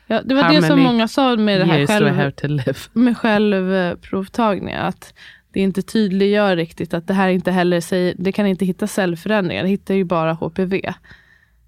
[0.08, 4.88] Ja, det var How det som många sa med det här själv, med självprovtagningar.
[4.88, 5.14] Att
[5.54, 9.64] det inte tydliggör riktigt att det här inte heller säger, det kan inte hitta cellförändringar,
[9.64, 10.94] det hittar ju bara HPV.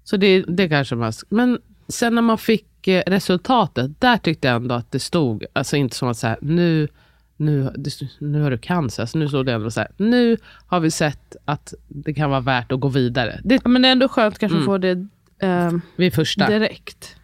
[0.04, 1.12] Så det Det kanske man...
[1.28, 5.76] Men sen när man fick eh, resultatet, där tyckte jag ändå att det stod, alltså
[5.76, 6.88] inte som att säga nu,
[7.36, 9.06] nu, det- nu har du cancer.
[9.06, 10.36] Så nu stod det ändå så här, nu
[10.66, 13.40] har vi sett att det kan vara värt att gå vidare.
[13.44, 14.62] Det men det är ändå skönt kanske Mm.
[14.62, 15.06] att få det
[15.38, 16.48] ehm, vid första.
[16.48, 17.16] direkt.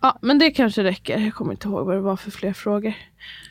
[0.00, 1.18] Ja, men det kanske räcker.
[1.18, 2.94] Jag kommer inte ihåg vad det var för fler frågor.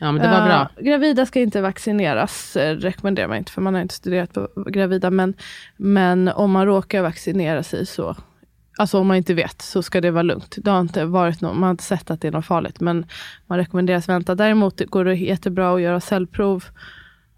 [0.00, 0.68] Ja, men det var bra.
[0.76, 4.48] Eh, gravida ska inte vaccineras, eh, rekommenderar man inte, för man har inte studerat på
[4.66, 5.10] gravida.
[5.10, 5.34] Men,
[5.76, 8.16] men om man råkar vaccinera sig så,
[8.78, 10.56] alltså om man inte vet, så ska det vara lugnt.
[10.58, 13.06] Det har inte varit något, man har inte sett att det är något farligt, men
[13.46, 14.34] man rekommenderas vänta.
[14.34, 16.64] Däremot går det jättebra att göra cellprov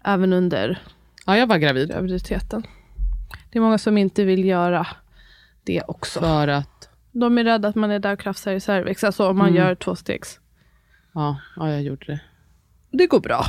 [0.03, 0.79] även under
[1.25, 1.89] Ja, jag var gravid.
[1.89, 2.63] graviditeten.
[3.51, 4.87] Det är många som inte vill göra
[5.63, 6.19] det också.
[6.19, 6.74] För att,
[7.19, 9.57] De är rädda att man är där och krafsar i cervix, alltså om man Mm.
[9.61, 10.39] gör två stegs.
[11.13, 12.19] ja, ja, jag gjorde det.
[12.91, 13.45] Det går bra.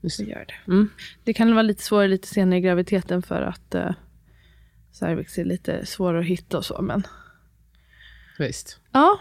[0.00, 0.72] Just gör det.
[0.72, 0.90] Mm.
[1.24, 3.90] Det kan vara lite svårare lite senare i graviditeten för att uh,
[4.92, 6.82] cervix är lite svårare att hitta och så.
[6.82, 7.02] Men
[8.38, 8.80] Visst.
[8.92, 9.20] ja,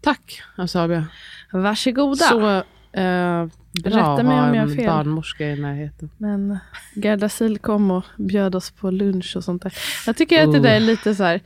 [0.00, 1.06] Tack, Asabia.
[1.52, 2.24] varsågoda.
[2.24, 2.62] Så
[3.00, 3.46] eh,
[3.84, 4.86] Rätta mig om jag har fel.
[4.86, 6.10] barnmorska i närheten.
[6.16, 6.58] Men
[6.94, 9.72] Gerda Sil kom och bjöd oss på lunch och sånt där.
[10.06, 11.40] Jag tycker att det där är lite så här,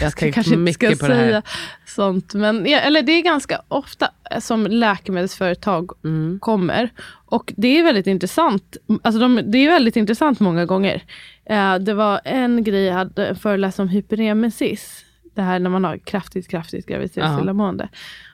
[0.00, 1.42] Jag tänkte inte mycket på det säga här.
[1.86, 2.34] sånt.
[2.34, 6.38] Men, ja, eller det är ganska ofta som läkemedelsföretag Mm.
[6.40, 6.90] kommer.
[7.28, 8.76] Och det är väldigt intressant.
[9.02, 11.02] Alltså de, det är väldigt intressant många gånger.
[11.44, 15.02] Eh, det var en grej jag hade föreläst om hyperemesis.
[15.34, 17.88] Det här när man har kraftigt, kraftigt graviditetsillamående.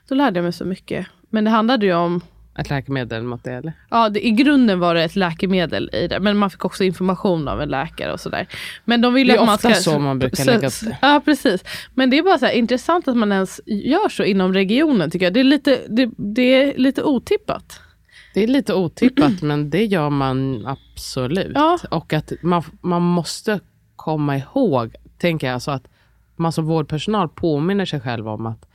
[0.08, 1.06] Då lärde jag mig så mycket.
[1.30, 2.20] Men det handlade ju om
[2.58, 3.72] Ett läkemedel mot det eller?
[3.90, 6.20] Ja, det, i grunden var det ett läkemedel i det.
[6.20, 8.48] Men man fick också information av en läkare och sådär.
[8.84, 9.90] Men de ville Det är att man ofta ska...
[9.90, 10.98] så man brukar lägga upp det.
[11.02, 11.64] Ja, precis.
[11.94, 15.26] Men det är bara så här, intressant att man ens gör så inom regionen tycker
[15.26, 15.34] jag.
[15.34, 17.80] Det är lite, det, det är lite otippat.
[18.34, 21.52] Det är lite otippat men det gör man absolut.
[21.54, 21.78] Ja.
[21.90, 23.60] Och att man, man måste
[23.96, 25.88] komma ihåg, tänker jag, alltså att
[26.36, 28.71] man som vårdpersonal påminner sig själv om att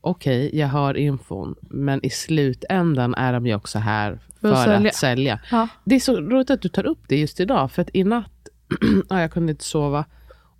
[0.00, 4.88] okej, jag har infon, men i slutändan är de ju också här För att sälja.
[4.88, 5.40] att sälja.
[5.50, 5.68] Ja.
[5.84, 8.48] Det är så roligt att du tar upp det just idag, för att i natt,
[9.08, 10.04] ja, jag kunde inte sova,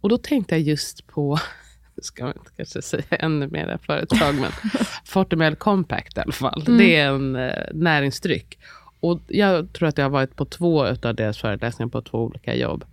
[0.01, 1.39] och då tänkte jag just på,
[2.03, 4.51] ska man inte kanske säga ännu mer företag, men
[5.05, 6.65] Fortimel Compact i alla fall.
[6.67, 8.59] Det är en eh, näringsdryck.
[9.01, 12.55] Och jag tror att jag har varit på två av deras föreläsningar på två olika
[12.55, 12.85] jobb.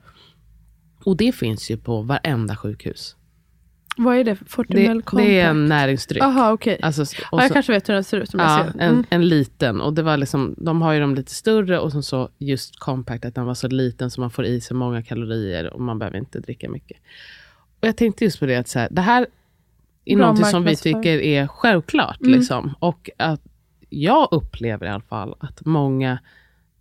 [1.04, 3.16] Och det finns ju på varenda sjukhus.
[3.98, 4.32] Vad är det?
[4.32, 6.24] Det, Fortimel det är en näringsdryck.
[6.24, 6.80] Jaha, okej.
[6.82, 8.80] Alltså, Ja, jag så- kanske vet hur den ser ut om jag Ja, ser den.
[8.82, 9.06] en, Mm.
[9.10, 9.82] en liten.
[9.82, 13.26] Och det var liksom, de har ju dem lite större och sen så just compact,
[13.26, 16.18] att den var så liten så man får i sig många kalorier och man behöver
[16.18, 16.98] inte dricka mycket.
[17.82, 19.28] Och jag tänkte just på det att så här, det här
[20.06, 22.22] är Bra någonting som vi tycker är självklart.
[22.22, 22.34] Mm.
[22.40, 22.74] Liksom.
[22.80, 23.42] Och att
[23.90, 26.20] jag upplever i alla fall att många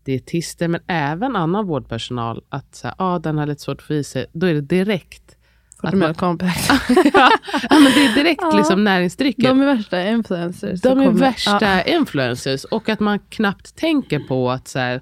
[0.04, 3.94] dietister, men även annan vårdpersonal, att så här, ah, den har lite svårt att få
[3.94, 5.35] i sig, då är det direkt
[5.80, 6.68] Fortimel man- Compact.
[7.14, 7.30] ja,
[7.70, 8.56] men det är direkt Ja.
[8.56, 9.48] liksom näringsdrycker.
[9.48, 10.80] De är värsta influencers.
[10.80, 11.82] De är kommer- värsta Ja.
[11.82, 15.00] influencers och att man knappt tänker på att så här,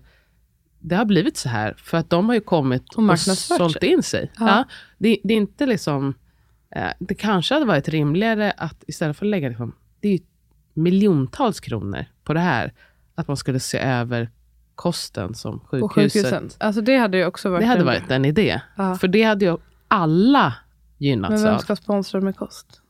[0.80, 4.02] det har blivit så här för att de har ju kommit Och och, sålt in
[4.02, 4.32] sig.
[4.38, 4.46] Ja.
[4.48, 4.64] Ja.
[4.98, 6.14] det, det är inte liksom,
[6.76, 10.18] eh, det kanske hade varit rimligare att istället för att lägga liksom, det är ju
[10.74, 12.72] miljontals kronor på det här,
[13.14, 14.30] att man skulle se över
[14.74, 16.56] kosten som På sjukhuset.
[16.60, 18.60] Alltså det hade ju också varit Det hade en- varit en idé.
[18.76, 18.94] Ja.
[18.94, 19.56] För det hade ju
[19.88, 20.54] alla
[20.98, 21.58] Men gynnats vem av.
[21.58, 22.80] ska sponsra med kost?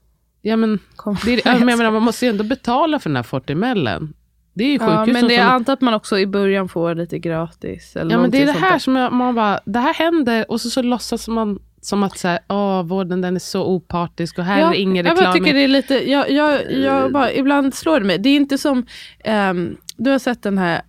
[0.42, 0.78] Ja, men,
[1.24, 4.14] det är, ja, men jag menar, man måste ju ändå betala för den här Fortimellen.
[4.54, 6.94] Det är ju Ja, men det, jag som antar att man också i början får
[6.94, 7.96] lite gratis.
[7.96, 10.60] Eller Ja, men det är det här som jag, man bara, det här händer och
[10.60, 14.44] så, så låtsas man som att så här, Åh, vården den är så opartisk och
[14.44, 15.32] här är det ingen jag reklam.
[15.32, 18.18] tycker det är lite, jag, jag, jag bara, ibland slår det mig.
[18.18, 18.86] Det är inte som,
[19.24, 20.82] ehm, du har sett den här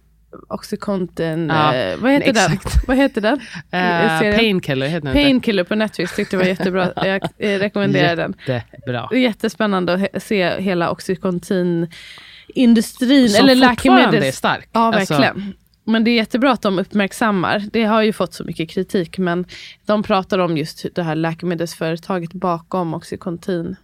[0.47, 2.51] Oxycontin, Ja, eh, vad heter den?
[2.53, 2.87] exakt.
[2.87, 3.39] Vad heter den?
[3.71, 4.35] Serien?
[4.35, 5.13] Painkiller heter den.
[5.13, 6.91] Painkiller på Netflix tyckte jag var jättebra.
[7.05, 8.33] Jag eh, rekommenderar den.
[8.47, 9.07] Jättebra.
[9.11, 14.69] Det jättespännande att se hela Oxycontin-industrin, Som eller fortfarande är stark.
[14.71, 15.53] Ja, Alltså, verkligen.
[15.87, 17.63] Men det är jättebra att de uppmärksammar.
[17.73, 19.45] Det har ju fått så mycket kritik, men
[19.85, 23.75] de pratar om just det här läkemedelsföretaget bakom Oxycontin.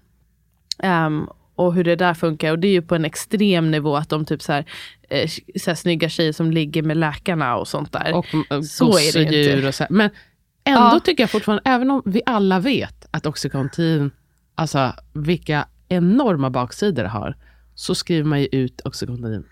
[0.83, 1.27] Ehm,
[1.65, 2.51] och hur det där funkar.
[2.51, 4.65] Och det är ju på en extrem nivå att de typ så här,
[5.09, 5.29] eh,
[5.61, 8.13] så här snygga tjejer som ligger med läkarna och sånt där.
[8.13, 9.67] och äh, Så är det inte.
[9.67, 9.91] och så här.
[9.91, 10.09] Men
[10.63, 10.99] ändå Ja.
[11.03, 14.11] tycker jag fortfarande, även om vi alla vet att Oxycontin,
[14.55, 17.35] alltså vilka enorma baksidor det har,
[17.75, 19.43] så skriver man ju ut Oxycontin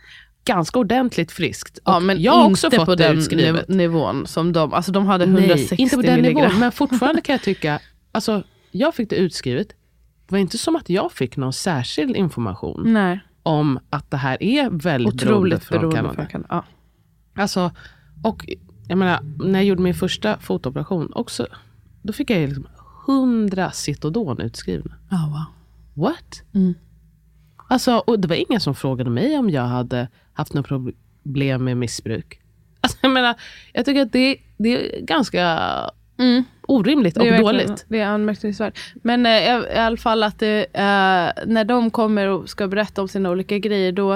[0.46, 1.80] ganska ordentligt friskt.
[1.86, 3.68] ja, Och men jag har också på fått det den utskrivet.
[3.68, 6.44] niv- nivån som de, alltså de hade 160 Nej, inte på den milligram.
[6.46, 7.80] nivån, men fortfarande kan jag tycka,
[8.12, 9.68] alltså jag fick det utskrivet,
[10.30, 14.44] det var inte som att jag fick någon särskild information Nej, om att det här
[14.44, 16.02] är väldigt otroligt beroendeframkallande.
[16.02, 16.48] beroendeframkallande.
[16.50, 17.42] Ja.
[17.42, 17.72] Alltså,
[18.24, 18.46] och
[18.88, 21.48] jag menar, när jag gjorde min första fotooperation, också,
[22.02, 22.68] då fick jag liksom
[23.08, 24.96] 100 Citodon utskrivna.
[25.12, 25.46] Oh, wow.
[25.94, 26.42] What?
[26.54, 26.74] Mm.
[27.68, 30.68] Alltså, och det var ingen som frågade mig om jag hade haft något
[31.24, 32.42] problem med missbruk.
[32.82, 33.36] Alltså, jag menar,
[33.74, 35.70] jag tycker att det, det är ganska
[36.20, 36.44] Mm.
[36.62, 37.86] orimligt och dåligt.
[37.88, 38.80] Det är anmärkningsvärt.
[39.04, 39.32] Men eh,
[39.76, 43.58] i alla fall att det, eh, när de kommer och ska berätta om sina olika
[43.58, 44.14] grejer, då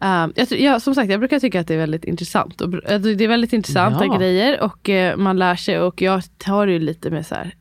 [0.00, 2.60] eh, jag, jag, som sagt, jag brukar tycka att det är väldigt intressant.
[2.60, 4.18] Och, alltså, det är väldigt intressanta Ja.
[4.18, 5.80] grejer och eh, man lär sig.
[5.80, 7.54] Och jag tar ju lite med så här,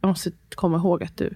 [0.00, 1.34] jag måste komma ihåg att du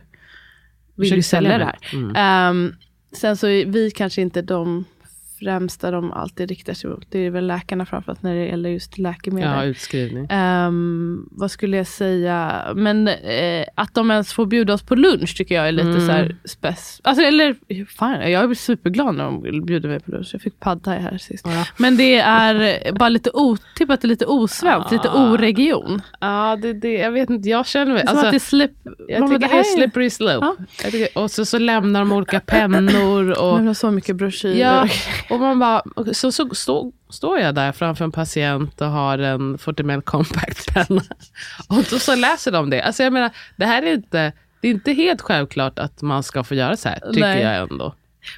[0.96, 1.78] vill sälja det här.
[1.92, 2.16] Mm.
[2.16, 2.74] Ehm,
[3.12, 4.84] sen så är vi kanske inte de
[5.42, 7.06] främsta de alltid riktar sig mot.
[7.10, 9.50] Det är väl läkarna framförallt när det gäller just läkemedel.
[9.50, 10.26] Ja, utskrivning.
[10.30, 12.62] Ehm, vad skulle jag säga?
[12.74, 16.06] Men eh, att de ens får bjuda oss på lunch tycker jag är lite Mm.
[16.06, 17.00] så här spec.
[17.04, 20.28] Alltså, eller, fan, jag är superglad när de bjuder mig på lunch.
[20.32, 21.46] Jag fick pad thai här sist.
[21.48, 21.64] Ja.
[21.76, 25.30] Men det är bara lite otippat, lite osvenskt, lite Ah.
[25.32, 26.02] oregion.
[26.20, 28.06] Ja, det, det, jag vet inte, jag känner mig...
[28.06, 28.70] Som att det Alltså, slip,
[29.08, 30.46] jag tycker det här är slippery slope.
[30.46, 30.56] Ja.
[30.90, 33.30] Tycker, och så, så lämnar de olika pennor.
[33.42, 34.56] Och, så mycket broschyrer.
[34.60, 34.88] Ja,
[35.32, 39.58] och man bara, så, så stå, står jag där framför en patient och har en
[39.58, 41.02] 40 ml compact penna.
[41.68, 42.82] Och då så läser de det.
[42.82, 46.44] Alltså jag menar, det här är inte, det är inte helt självklart att man ska
[46.44, 47.42] få göra så här, tycker Nej.
[47.42, 47.94] jag ändå.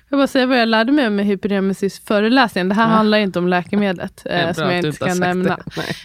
[0.09, 2.69] Jag bara säga vad jag lärde mig med hyperemesis föreläsningen.
[2.69, 2.89] Det här Ja.
[2.89, 5.59] handlar inte om läkemedlet, eh, som jag inte ska nämna.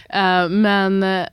[0.08, 1.26] Eh, men eh,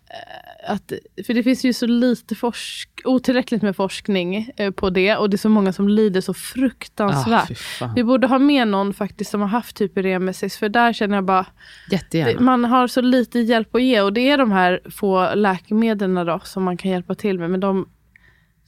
[0.68, 0.92] att,
[1.28, 5.36] för det finns ju så lite forsk otillräckligt med forskning eh, på det och det
[5.36, 7.58] är så många som lider så Ah, fruktansvärt.
[7.58, 7.94] fan.
[7.96, 11.46] Vi borde ha med någon faktiskt som har haft hyperemesis för där känner jag bara,
[11.92, 12.42] Jättegärna.
[12.42, 16.40] man har så lite hjälp att ge och det är de här få läkemedlen då
[16.44, 17.90] som man kan hjälpa till med men de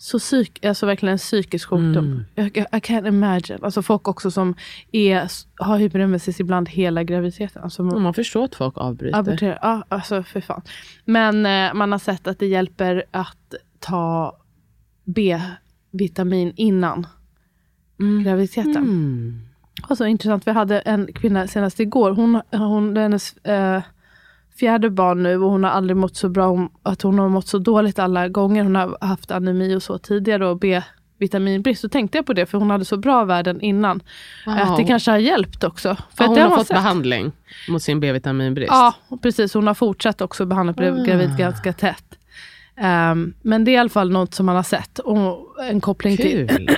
[0.02, 2.06] så psyk, alltså verkligen en psykisk sjukdom.
[2.06, 2.26] Mm.
[2.36, 3.60] Jag, I can't imagine.
[3.62, 4.56] Alltså folk också som
[4.92, 7.64] är, har hyperemesis ibland hela graviditeten.
[7.64, 9.18] Alltså, Och man förstår att folk avbryter.
[9.18, 10.62] Abortera, ja alltså för fan.
[11.06, 14.38] Men eh, man har sett att det hjälper att ta
[15.04, 17.08] B-vitamin innan
[18.24, 18.78] graviditeten.
[18.78, 19.42] Mm.
[19.90, 23.82] Och så intressant, vi hade en kvinna senast igår, hon, hon, hennes eh,
[24.60, 27.48] fjärde barn nu och hon har aldrig mått så bra, om, att hon har mått
[27.48, 28.64] så dåligt alla gånger.
[28.64, 31.82] Hon har haft anemi och så tidigare och B-vitaminbrist.
[31.82, 34.02] Så tänkte jag på det, för hon hade så bra värden innan.
[34.46, 35.96] Att det kanske har hjälpt också.
[35.96, 36.76] För Ja, att hon har man fått sett.
[36.78, 37.32] behandling
[37.70, 38.72] mot sin B-vitaminbrist.
[38.72, 39.54] Ja, precis.
[39.54, 41.04] Hon har fortsatt också behandla blev Ah.
[41.04, 42.04] gravid ganska tätt.
[42.78, 46.18] Ehm, men det är i alla fall något som man har sett och en koppling
[46.18, 46.70] till.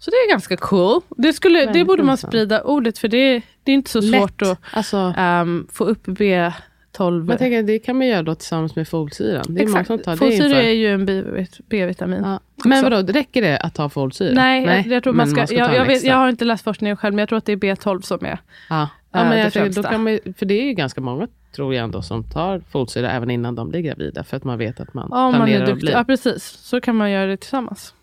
[0.00, 1.00] Så det är ganska cool.
[1.08, 4.50] Det, skulle, det borde man sprida ordet för det, det är inte så svårt Lätt.
[4.50, 7.18] att Alltså, ehm, få upp B12.
[7.18, 9.44] men jag tänker, det kan man göra då tillsammans med folsyran.
[9.48, 11.06] Det är många som tar det Folsyra är ju en
[11.68, 12.22] B-vitamin.
[12.24, 12.40] Ja.
[12.64, 14.34] Men vadå, räcker det att ta folsyra?
[14.34, 16.64] Nej, jag, jag, tror man ska, ta jag, en jag, vet, jag har inte läst
[16.64, 18.38] forskningen själv, men jag tror att det är B12 som är.
[18.68, 21.28] Ja, ja äh, men jag tänker, då kan man, för det är ju ganska många,
[21.56, 24.24] tror jag ändå, som tar folsyra även innan de blir gravida.
[24.24, 25.92] För att man vet att man Ja, om man är planerar att bli.
[25.92, 26.44] Ja, precis.
[26.44, 27.94] Så kan man göra det tillsammans.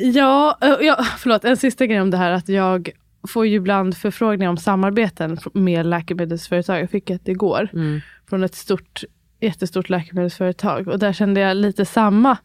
[0.00, 1.44] Ja, eh, ja, förlåt.
[1.44, 2.30] En sista grej om det här.
[2.30, 2.90] att Jag
[3.28, 6.80] får ju ibland förfrågningar om samarbeten med läkemedelsföretag.
[6.80, 8.00] Jag fick ett igår Mm.
[8.28, 9.04] från ett stort,
[9.40, 10.88] jättestort läkemedelsföretag.
[10.88, 12.36] Och där kände jag lite samma.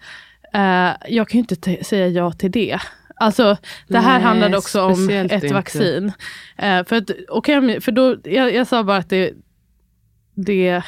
[0.53, 2.79] Eh, jag kan ju inte säga ja till det.
[3.15, 3.57] Alltså,
[3.87, 5.53] det här Nej, handlade också om ett inte.
[5.53, 6.11] vaccin.
[6.57, 9.31] Eh, för att, okej, för då, jag, jag sa bara att det,
[10.35, 10.83] det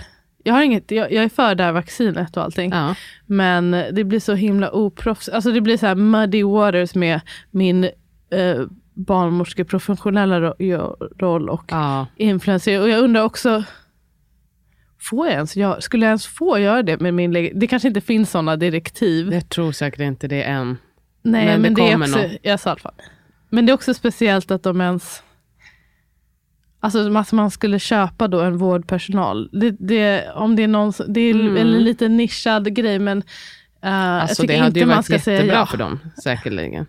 [0.46, 2.72] jag, har inget, jag, jag är för det här vaccinet och allting.
[2.72, 2.96] Ja.
[3.26, 5.30] Men det blir så himla oproffs.
[5.30, 7.22] Alltså det blir så här muddy waters med
[7.52, 8.62] min eh,
[8.94, 12.08] barnmorskeprofessionella ro- roll och Ja.
[12.16, 12.82] influencer.
[12.82, 13.64] Och jag undrar också,
[15.00, 17.88] får jag ens göra, skulle jag ens få göra det med min leg- Det kanske
[17.88, 19.34] inte finns sådana direktiv.
[19.34, 20.78] Jag tror säkert inte det än.
[21.22, 22.94] Nej, men men, det det, är också, jag sa i alla fall.
[23.50, 25.24] Men det är också speciellt att de ens
[26.86, 29.50] Alltså att man skulle köpa då en vårdpersonal.
[29.52, 31.58] Det, det, om det är någon, det är Mm.
[31.58, 33.24] en lite nischad grej men uh,
[33.82, 35.66] jag Alltså tycker det hade inte ju man varit ska säga jättebra ja.
[35.66, 36.86] för dem, säkerligen.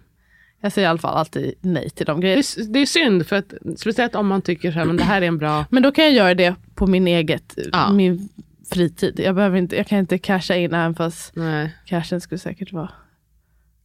[0.61, 2.41] Jag säger i alla fall alltid nej till de Det grejerna.
[2.41, 5.23] är, det är synd, för att, speciellt om man tycker så här, men det här
[5.23, 5.65] är en bra...
[5.71, 7.93] Men då kan jag göra det på min eget, Ja.
[7.93, 8.29] min
[8.73, 9.21] fritid.
[9.25, 12.91] Jag, behöver inte, jag kan inte casha in även fast Nej, cashen skulle säkert vara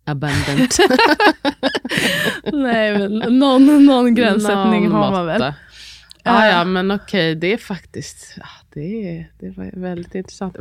[0.05, 0.77] abundant.
[2.53, 5.53] Nej, men någon, någon gränssättning Någon har man väl.
[6.23, 6.65] Ah, ja, Eh.
[6.67, 8.37] men okej, det är faktiskt,
[8.73, 10.55] det, är, det var väldigt intressant.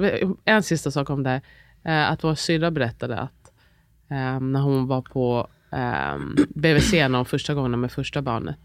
[0.45, 1.41] En sista sak om det.
[1.85, 3.53] Eh, att vår syrra berättade att
[4.11, 6.17] eh, när hon var på eh,
[6.49, 8.59] BVC någon första gången med första barnet.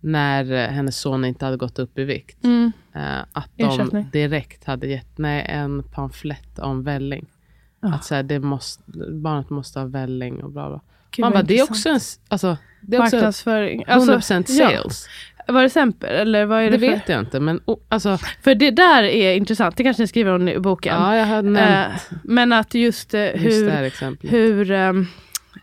[0.00, 2.44] När eh, hennes son inte hade gått upp i vikt.
[2.44, 2.72] Mm.
[2.94, 4.08] Eh, att de Ersättning.
[4.12, 7.26] direkt hade gett nej, en pamflett om välling.
[7.80, 7.94] Ja.
[7.94, 10.80] Att så här, det måste, barnet måste ha välling och bla bla.
[11.10, 13.84] Gud, Man bara, det är också en, alltså, det är också Marknadsföring.
[13.84, 14.82] 100% ja.
[15.48, 16.08] Var det Semper?
[16.08, 16.92] Eller vad är det, Det för?
[16.94, 19.76] vet jag inte, men o- alltså, För det där är intressent.
[19.76, 20.94] Det kanske ni skriver om i boken.
[21.00, 24.32] ja, jag har nämnt Eh, men att just, eh, just hur, exemplet.
[24.32, 25.06] hur um,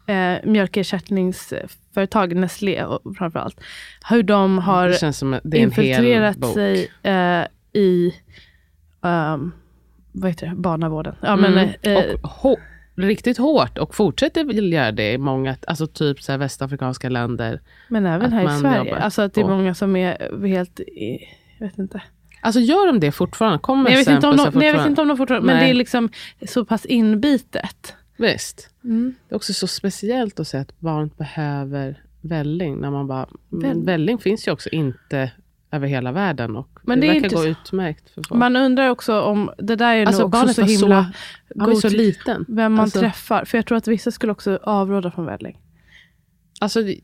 [0.07, 3.59] eh, mjölkersättningsföretag, Nestlé och framförallt,
[4.09, 4.89] hur de har
[5.55, 8.13] infiltrerat sig eh, i
[9.01, 9.51] um,
[10.11, 10.55] vad heter det?
[10.55, 11.15] barnavården.
[11.21, 11.69] Ja, men, Mm.
[11.81, 12.59] eh, och hå-
[13.01, 17.61] riktigt hårt och fortsätter väl göra det i många, alltså typ så västafrikanska länder.
[17.87, 18.95] men även här i Sverige.
[18.95, 20.79] Alltså att det är många som är helt,
[21.57, 22.01] jag vet inte.
[22.41, 23.59] Alltså gör de det fortfarande?
[23.59, 25.55] Kommer Nej, jag, vet inte om de, nej, jag vet inte om de fortfarande, men
[25.55, 25.65] Nej.
[25.65, 26.09] det är liksom
[26.47, 27.95] så pass inbitet.
[28.17, 28.69] Visst.
[28.83, 29.15] Mm.
[29.27, 32.79] Det är också så speciellt att säga att barnet behöver välling.
[32.79, 33.85] När man bara, men Välling.
[33.85, 35.31] välling finns ju också inte
[35.71, 36.55] över hela världen.
[36.55, 38.39] Och Men det, det verkar inte gå så- utmärkt för folk.
[38.39, 41.11] Man undrar också om, det där är alltså nog också så himla
[41.65, 42.45] så, ju så liten.
[42.47, 43.45] vem man alltså, träffar.
[43.45, 45.59] För jag tror att vissa skulle också avråda från välling.
[46.61, 46.99] Alltså, det-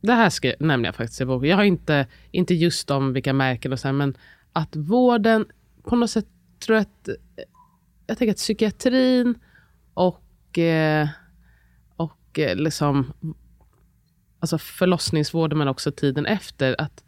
[0.00, 1.48] det här ska, nämner jag faktiskt i boken.
[1.50, 4.16] Jag har inte, inte just om vilka märken och så här, men
[4.52, 5.46] att vården
[5.82, 6.26] på något sätt
[6.66, 7.08] tror jag att
[8.06, 9.34] jag tänker att psykiatrin
[9.94, 11.08] och, eh,
[11.96, 13.12] och eh, liksom
[14.40, 16.80] alltså förlossningsvården men också tiden efter.
[16.80, 17.04] Att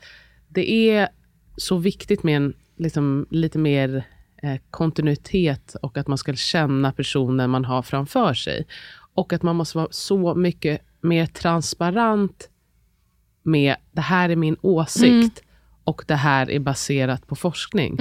[0.57, 1.09] det är
[1.57, 4.04] så viktigt med en liksom, lite mer
[4.42, 8.66] eh, kontinuitet och att man ska känna personen man har framför sig.
[9.14, 12.50] Och att man måste vara så mycket mer transparent
[13.42, 15.42] med det här är min åsikt
[15.84, 17.96] och det här är baserat på forskning.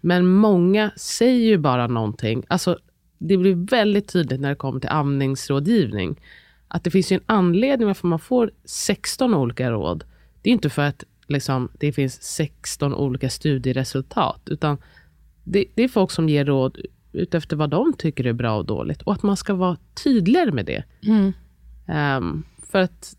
[0.00, 2.44] Men många säger ju bara någonting.
[2.48, 2.78] Alltså,
[3.18, 6.20] det blir väldigt tydligt när det kommer till amningsrådgivning.
[6.68, 10.04] Att det finns ju en anledning varför man får 16 olika råd.
[10.42, 14.40] Det är inte för att liksom, det finns 16 olika studieresultat.
[14.46, 14.78] Utan
[15.44, 16.78] det, det är folk som ger råd
[17.12, 19.02] utefter vad de tycker är bra och dåligt.
[19.02, 20.84] Och att man ska vara tydligare med det.
[21.88, 23.16] Ehm, för att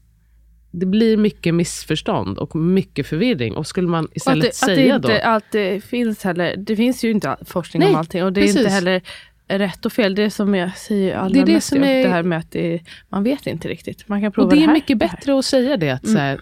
[0.71, 3.55] det blir mycket missförstånd och mycket förvirring.
[3.55, 5.29] Och skulle man Och att istället det, att det säga inte då...
[5.29, 6.55] alltid finns heller.
[6.57, 8.23] Det finns ju inte forskning Nej, om allting.
[8.23, 9.01] Och det är inte heller
[9.47, 10.15] rätt och fel.
[10.15, 12.23] Det är som jag säger allra Det är det mest som om är- det här
[12.23, 12.79] med att det,
[13.09, 14.07] man vet inte riktigt.
[14.07, 15.17] Man kan prova Och det är här, mycket det här.
[15.17, 15.89] bättre att säga det.
[15.89, 16.41] Att så här,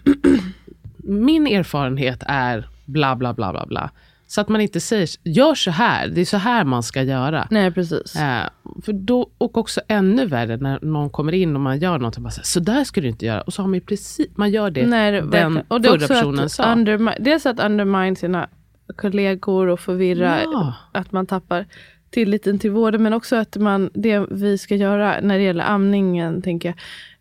[1.06, 3.90] min erfarenhet är bla bla bla bla bla.
[4.28, 7.46] Så att man inte säger, gör så här, det är så här man ska göra.
[7.50, 8.16] Nej, precis.
[8.16, 8.42] Eh,
[8.84, 12.22] för då, och också ännu värre när någon kommer in och man gör någonting.
[12.22, 13.40] Bara så, här, så där ska du inte göra.
[13.40, 16.44] Och så har man precis, man gör det Nej, det, den och det förra personen
[16.44, 16.64] att sa.
[16.64, 18.48] undermi- dels att undermine sina
[18.96, 20.74] kollegor och förvirra, Ja.
[20.92, 21.66] att man tappar
[22.10, 26.42] tilliten till vården, men också att man, det vi ska göra när det gäller amningen,
[26.42, 26.76] tänker jag,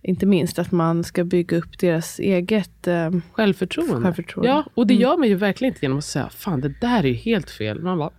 [0.08, 4.02] inte minst att man ska bygga upp deras eget eh, Självförtroende.
[4.02, 4.50] Självförtroende.
[4.50, 5.02] Ja, och det Mm.
[5.02, 7.82] gör man ju verkligen inte genom att säga, fan det där är ju helt fel.
[7.82, 8.12] Man bara,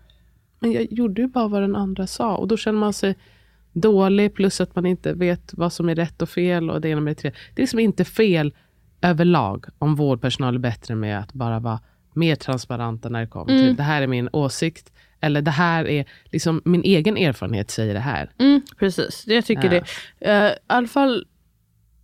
[0.60, 2.36] men jag gjorde ju bara vad den andra sa.
[2.36, 3.14] Och då känner man sig
[3.72, 6.70] dålig, plus att man inte vet vad som är rätt och fel.
[6.70, 8.54] Och det, ena med det, det är liksom inte fel
[9.00, 11.80] överlag om vårdpersonal är bättre med att bara vara
[12.12, 13.66] mer transparenta när det kommer Mm.
[13.66, 14.92] till, det här är min åsikt.
[15.20, 18.30] Eller det här är, liksom min egen erfarenhet säger det här.
[18.38, 19.82] Mm, precis, jag tycker Ja.
[20.20, 20.30] det.
[20.30, 21.26] Eh, I alla fall,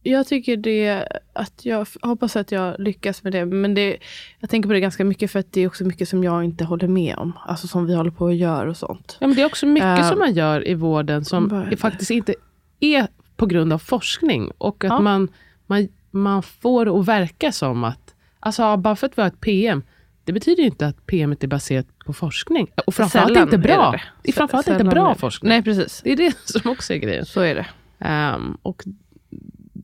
[0.02, 3.44] jag tycker det att jag hoppas att jag lyckas med det.
[3.46, 3.96] Men det,
[4.40, 6.64] jag tänker på det ganska mycket för att det är också mycket som jag inte
[6.64, 7.32] håller med om.
[7.46, 9.16] Alltså som vi håller på att göra och sånt.
[9.20, 12.10] Ja, men det är också mycket Eh, som man gör i vården som bara- faktiskt
[12.10, 12.34] inte
[12.80, 14.50] är på grund av forskning.
[14.58, 15.00] Och att Ja.
[15.00, 15.28] man,
[15.66, 19.82] man, man får att verka som att, alltså bara för att vi har ett PM,
[20.24, 22.70] det betyder inte att PM är baserat på forskning.
[22.86, 23.90] Och framförallt Sällan inte är bra.
[23.90, 24.28] det Det, det.
[24.28, 25.48] är framförallt inte är bra forskning.
[25.48, 26.00] Nej, precis.
[26.04, 27.26] Det är det som också är grejen.
[27.26, 27.66] Så är det.
[27.98, 28.82] Ehm, och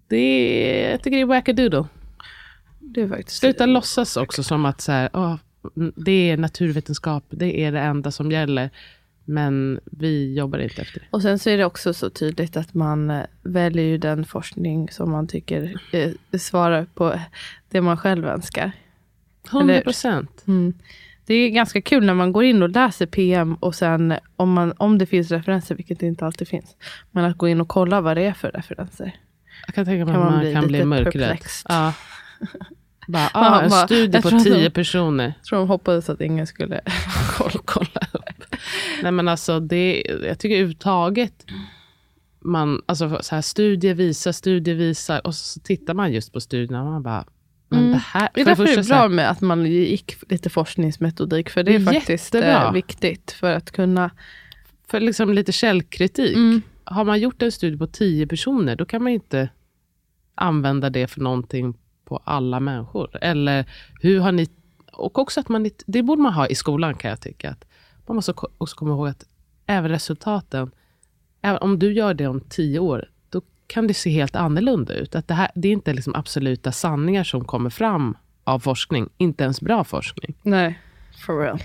[0.08, 1.84] det är, jag tycker det är wackadoodle.
[2.78, 5.36] Det är faktiskt Sluta låtsas också som att så här, åh,
[5.96, 8.70] det är naturvetenskap, det är det enda som gäller.
[9.24, 11.06] Men vi jobbar inte efter det.
[11.10, 14.88] Och sen så är det också så tydligt att man eh, väljer ju den forskning
[14.90, 17.20] som man tycker eh, svarar på
[17.68, 18.72] det man själv önskar.
[19.50, 20.44] 100 procent.
[20.46, 20.74] Mm.
[21.26, 24.72] Det är ganska kul när man går in och läser PM och sen om, man,
[24.76, 26.76] om det finns referenser, vilket det inte alltid finns.
[27.10, 29.16] Men att gå in och kolla vad det är för referenser.
[29.66, 31.38] Jag kan tänka mig att man man bli kan bli mörkrädd.
[31.68, 31.92] Ja.
[33.08, 35.24] Bara, ah, en bara, studie på tio de- personer.
[35.38, 36.80] Jag tror de hoppades att ingen skulle
[37.64, 38.44] kolla, upp.
[39.02, 41.32] Nej men alltså, det, jag tycker överhuvudtaget,
[42.40, 46.82] man, alltså så här, studier visar, studier visar och så tittar man just på studierna
[46.82, 47.24] och man bara,
[47.68, 47.92] men Mm.
[47.92, 50.16] det här, Det är för därför det är så här- bra med att man gick
[50.30, 51.50] lite forskningsmetodik.
[51.50, 52.64] För det är är faktiskt jättebra.
[52.66, 54.10] eh, viktigt för att kunna...
[54.90, 56.36] för liksom lite källkritik.
[56.36, 56.62] Mm.
[56.90, 59.48] Har man gjort en studie på tio personer, då kan man inte
[60.34, 63.18] använda det för någonting på alla människor.
[63.22, 63.70] Eller
[64.00, 64.48] hur har ni...
[64.92, 67.50] Och också att man det borde man ha i skolan kan jag tycka.
[67.50, 67.64] Att
[68.06, 69.24] man måste också komma ihåg att
[69.66, 70.70] även resultaten,
[71.42, 75.14] även om du gör det om tio år, då kan det se helt annorlunda ut.
[75.14, 79.44] Att det, här, det är inte liksom absoluta sanningar som kommer fram av forskning, inte
[79.44, 80.34] ens bra forskning.
[80.42, 80.78] Nej,
[81.26, 81.58] for real.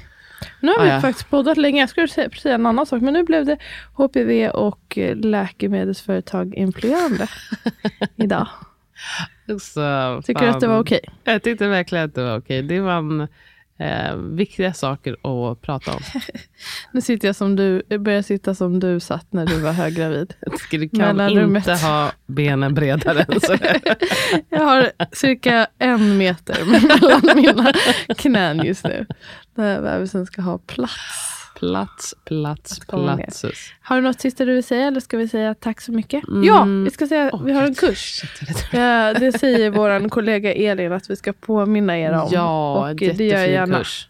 [0.62, 1.02] Nu har Ah, vi ja.
[1.02, 1.80] faktiskt poddat länge.
[1.80, 3.58] Jag skulle säga, säga en annan sak, men nu blev det
[3.94, 7.28] HPV och eh, läkemedelsföretag influerande
[8.16, 8.48] idag.
[9.62, 11.00] Så, Tycker du att det var okej?
[11.24, 12.62] Jag tyckte verkligen att det var okej.
[12.62, 13.28] Det var en,
[13.78, 16.00] eh, viktiga saker att prata om.
[16.92, 20.34] Nu sitter jag som du, jag börjar sitta som du satt när du var höggravid.
[20.72, 21.20] Du kan
[21.56, 23.58] inte ha benen bredare än så.
[24.50, 27.74] Jag har cirka en meter mellan mina
[28.18, 29.06] knän just nu.
[29.56, 31.43] Där bebisen ska ha plats.
[31.72, 33.72] Plats, plats, platsus.
[33.82, 36.28] Har du något sista du vill säga eller ska vi säga tack så mycket?
[36.28, 36.44] Mm.
[36.44, 38.22] Ja, vi ska säga Åh, vi har en kurs.
[38.72, 42.28] Det- Ja, det säger vår kollega Elin att vi ska påminna er om.
[42.32, 43.78] Ja, och en det gör jag gärna.
[43.78, 44.10] kurs.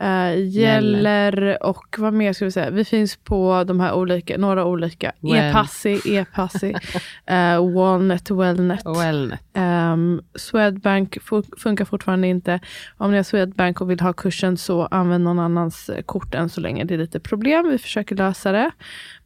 [0.00, 2.70] eh, gäller och vad mer ska vi säga?
[2.70, 5.12] Vi finns på de här olika, några olika.
[5.34, 6.74] E-passi, E-passi,
[7.26, 8.82] eh, Walnet, Wellnet.
[8.98, 9.40] Wellnet.
[9.54, 12.60] Um, Swedbank fu- funkar fortfarande inte.
[12.96, 16.48] Om ni har Swedbank och vill ha kursen så använd någon annans eh, kort än
[16.48, 16.84] så länge.
[16.84, 17.68] Det är lite problem.
[17.68, 18.70] Vi försöker lösa det.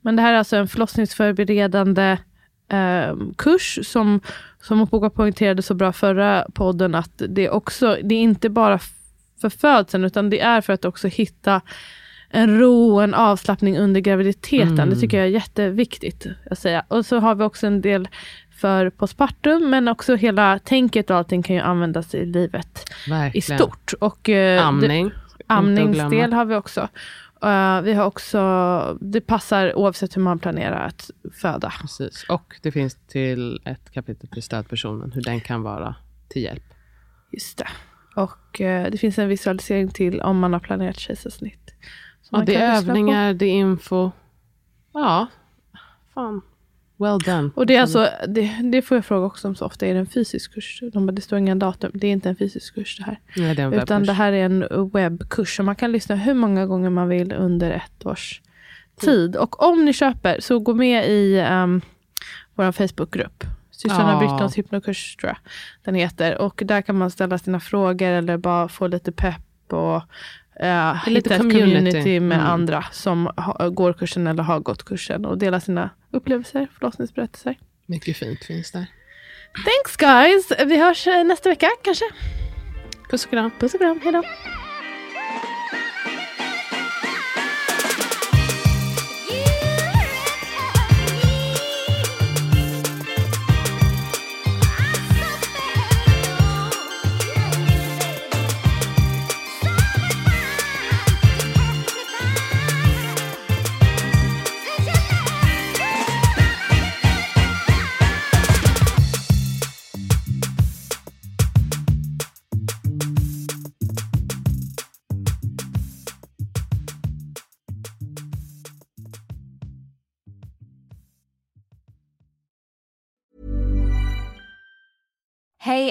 [0.00, 2.18] Men det här är alltså en förlossningsförberedande
[2.68, 4.20] ehm, kurs som,
[4.62, 8.78] som Opoka poängterade så bra förra podden att det är också, det är inte bara
[9.40, 11.60] för födseln utan det är för att också hitta
[12.30, 14.90] en ro och en avslappning under graviditeten.
[14.90, 16.84] Det tycker jag är jätteviktigt att säga.
[16.88, 18.08] Och så har vi också en del
[18.56, 23.58] för postpartum men också hela tänket och allting kan ju användas i livet i Verkligen.
[23.58, 23.92] stort.
[24.00, 25.10] Och, eh, Amning.
[25.46, 26.88] Amningsdel har vi också.
[27.42, 31.72] Eh, vi har också, det passar oavsett hur man planerar att föda.
[31.80, 32.24] Precis.
[32.28, 35.94] Och det finns till ett kapitel till stödpersonen, hur den kan vara
[36.28, 36.64] till hjälp.
[37.32, 37.68] Just det.
[38.16, 41.74] Och eh, det finns en visualisering till om man har planerat kejsarsnitt.
[42.30, 42.98] Ja, det är lyssna på.
[42.98, 44.10] övningar, det är info.
[44.92, 45.26] Ja,
[46.14, 46.42] fan.
[46.96, 47.50] Well done.
[47.54, 50.00] Och det är alltså, det, det får jag fråga också om så ofta, är det
[50.00, 50.82] en fysisk kurs?
[50.92, 53.20] De bara, det står inga datum, det är inte en fysisk kurs det här.
[53.36, 56.34] Nej, det är en Utan det här är en webbkurs, så man kan lyssna hur
[56.34, 58.40] många gånger man vill under ett års
[59.00, 59.36] tid.
[59.36, 61.80] Och om ni köper, så gå med i um,
[62.54, 63.44] vår Facebookgrupp.
[63.76, 64.18] Systrarna Ja.
[64.18, 65.38] Britons hypnokurs tror jag
[65.84, 66.38] den heter.
[66.38, 70.02] Och där kan man ställa sina frågor eller bara få lite pepp och
[70.62, 71.76] uh, lite hitta ett community.
[71.76, 72.50] community med Mm.
[72.50, 77.54] andra som ha, går kursen eller har gått kursen och dela sina upplevelser, förlossningsberättelser.
[77.86, 78.86] Mycket fint finns där.
[79.64, 80.68] Thanks guys!
[80.68, 82.04] Vi hörs eh, nästa vecka kanske.
[83.10, 83.50] Puss och kram.
[83.60, 84.22] Puss och kram, hejdå!